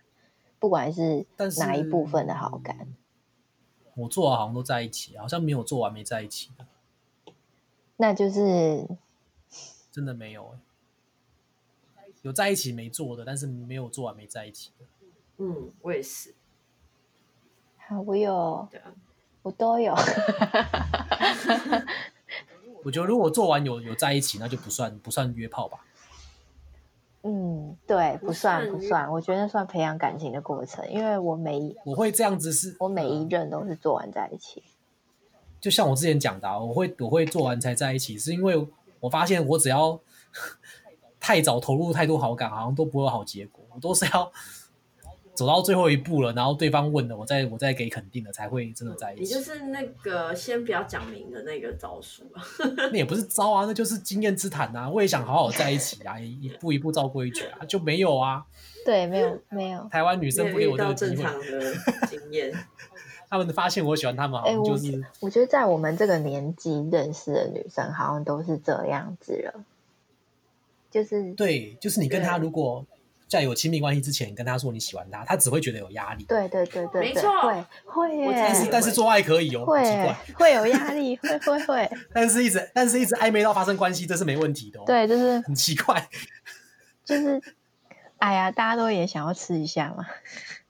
[0.61, 1.27] 不管是
[1.59, 2.77] 哪一部分的好感。
[2.81, 2.95] 嗯、
[3.97, 6.65] 我做好像都在一起，好像没有做完没在一起的。
[7.97, 8.87] 那就是
[9.91, 10.59] 真的没有、欸
[12.23, 14.87] 有在一起没做的，但是没有做完没在一起的。
[15.39, 16.35] 嗯，我也是。
[17.87, 18.93] 好，我有，对啊，
[19.43, 19.95] 我都有。
[22.85, 25.85] 我觉得如果做完有有在一起，那就不算不算约炮吧。
[27.25, 34.63] 嗯，对，不算不算，我觉得算培养感情的过程，因为我每一我会这样子是，我每一任都是做完在一起。
[35.61, 38.67] 就像我之前讲的、啊，我会我会做完才在一起，是因为
[38.99, 40.01] 我发现我只要
[41.23, 44.33] 太早投入太多好感，好像都不会有好结果，我都是要。
[45.35, 49.23] 走到最后一步了，然后对方问了，我再我再给肯定的，才会真的在一起。
[49.23, 52.43] 你就是那个先不要讲明的那个招数啊。
[52.77, 54.91] 那也不是招啊，那就是经验之谈啊。
[54.91, 58.45] 我也想好好在一起啊， 一步一步照规矩啊，就没有啊。
[58.85, 59.89] 对，没有没有。
[59.91, 61.17] 台湾女生不给我这个机会。
[61.17, 61.75] 正常的
[62.09, 62.53] 经验。
[63.31, 65.05] 他们发现我喜欢他们，好像就是、欸我。
[65.21, 69.65] 我觉得在我们这个年纪认识的女生，好像都是这样子了。
[70.93, 72.87] 就是对，就是你跟他如果。
[73.29, 76.25] 在有亲密关系之前，你跟他说你喜欢他，他只会觉得有压力。
[76.25, 78.29] 对对对对，没错，会会耶。
[78.31, 81.91] 但是但是做爱可以哦，会，会有压力，会会会。
[82.13, 84.83] 但是一直但是一直暧昧到发生关系，这是没问题的哦。
[84.85, 86.07] 对，就是很奇怪，
[87.07, 87.41] 就是
[88.19, 90.05] 哎呀，大家都也想要吃一下嘛。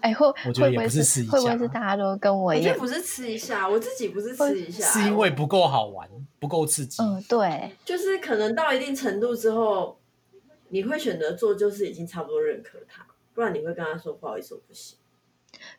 [0.00, 2.64] 哎，会我觉得也不是吃一下，会不会是大家都跟我一样？
[2.64, 7.02] 我觉得不是吃一下，我自己不是吃一下，是因为不够好玩，不够刺激。
[7.02, 9.98] 嗯，对，就是可能到一定程度之后。
[10.74, 14.96] 你会选择做，就是已经差不多认可他，不然你会跟他说不好意思，我不行。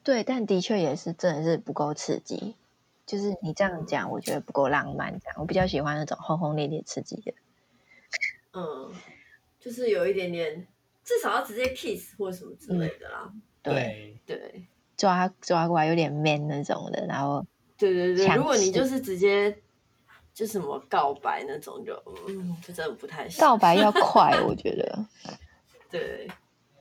[0.03, 2.53] 对，但的确也是真的是不够刺激，
[3.03, 5.19] 就是你这样讲，我觉得不够浪漫。
[5.19, 7.33] 这样，我比较喜欢那种轰轰烈烈刺激的。
[8.53, 8.91] 嗯，
[9.59, 10.67] 就是有一点点，
[11.03, 13.31] 至少要直接 kiss 或什么之类的啦。
[13.33, 17.45] 嗯、对对，抓抓过来有点 man 那种的，然后
[17.77, 19.57] 对对对，如果你就是直接。
[20.33, 23.39] 就什么告白那种就，就嗯，就真的不太行。
[23.39, 25.05] 告白要 快，我觉得。
[25.91, 26.27] 对，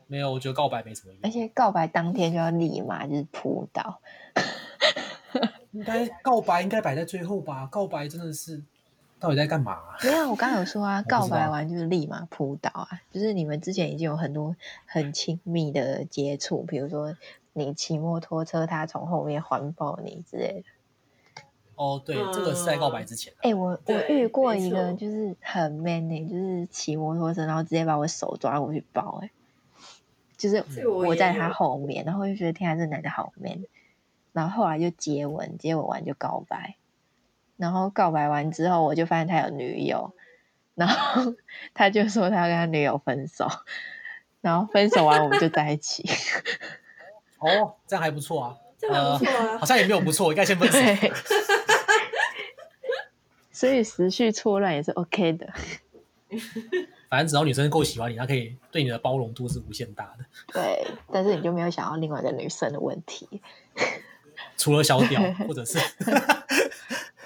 [0.07, 1.21] 没有，我觉得告白没什么用。
[1.23, 4.01] 而且告白当天就要立马就是扑倒。
[5.73, 7.69] 应该告白应该摆在最后吧？
[7.71, 8.65] 告白真的是
[9.23, 9.97] 到底在干嘛啊？
[10.03, 17.17] 没有，我刚刚有说啊， 告白完就是立马扑倒啊，就是你们之前已经有很多很亲密的接触，比如说
[17.53, 20.65] 你骑摩托车，他从后面环抱你之类的。
[21.77, 23.33] 哦，对，这个是在告白之前。
[23.37, 29.31] 哎、欸，我我遇过一个，就是很 man 的、欸，就是骑摩托车，然后直接把我手抓过去抱、欸，哎，
[30.37, 33.65] 就是我在他后面，然后就觉得天啊，这男的好 man。
[34.33, 36.77] 然后后来就接吻，接吻完就告白，
[37.63, 40.13] 然后告白完之后，我就发现他有女友，
[40.75, 41.33] 然后
[41.73, 43.49] 他就说他要跟他女友分手，
[44.41, 46.05] 然后分手完我们就在一起。
[47.39, 50.79] 哦，这样还不错啊， 这样不错啊、呃，好像也没有不错，应该先分手。
[53.53, 55.47] 所以时序错乱也是 OK 的，
[57.09, 60.25] 反正只要女生够喜欢你，她可以对你的包容度是无限大的。
[60.53, 63.41] 对，但是你就没有想到另外一个女生的问题，
[64.57, 66.05] 除了小屌，或者是不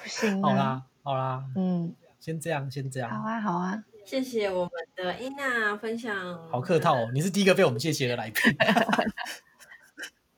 [0.06, 0.48] 行、啊。
[0.48, 3.10] 好啦，好啦，嗯，先这样，先这样。
[3.10, 6.14] 好啊，好啊，谢谢我们的伊娜分享。
[6.50, 8.42] 好客套哦，你是第一个被我们谢谢的来宾，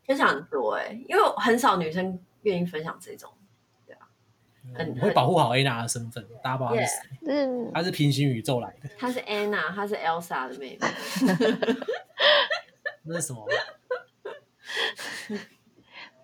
[0.07, 3.31] 分享很多哎、欸，因为很少女生愿意分享这种。
[4.77, 7.19] 嗯、我会保护好 Anna 的身份，大家不知道她是谁。
[7.27, 8.91] 嗯，她是平行宇宙来的。
[8.99, 10.87] 她是 Anna，她是 Elsa 的妹妹。
[13.03, 13.49] 那是什么？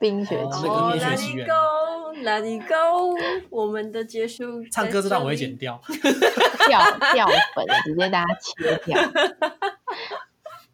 [0.05, 0.70] 冰雪奇缘。
[0.70, 1.48] 哦，冰雪奇缘。
[1.48, 3.16] Let it go，Let it go，
[3.48, 4.62] 我们的结束。
[4.70, 5.80] 唱歌这段我会剪掉，
[6.68, 6.78] 掉
[7.14, 7.26] 掉
[7.57, 8.98] 粉，直接大家切掉。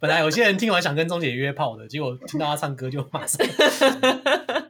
[0.00, 3.46] 本来有些人听完想跟钟姐约炮的，结果听到她唱歌就马上。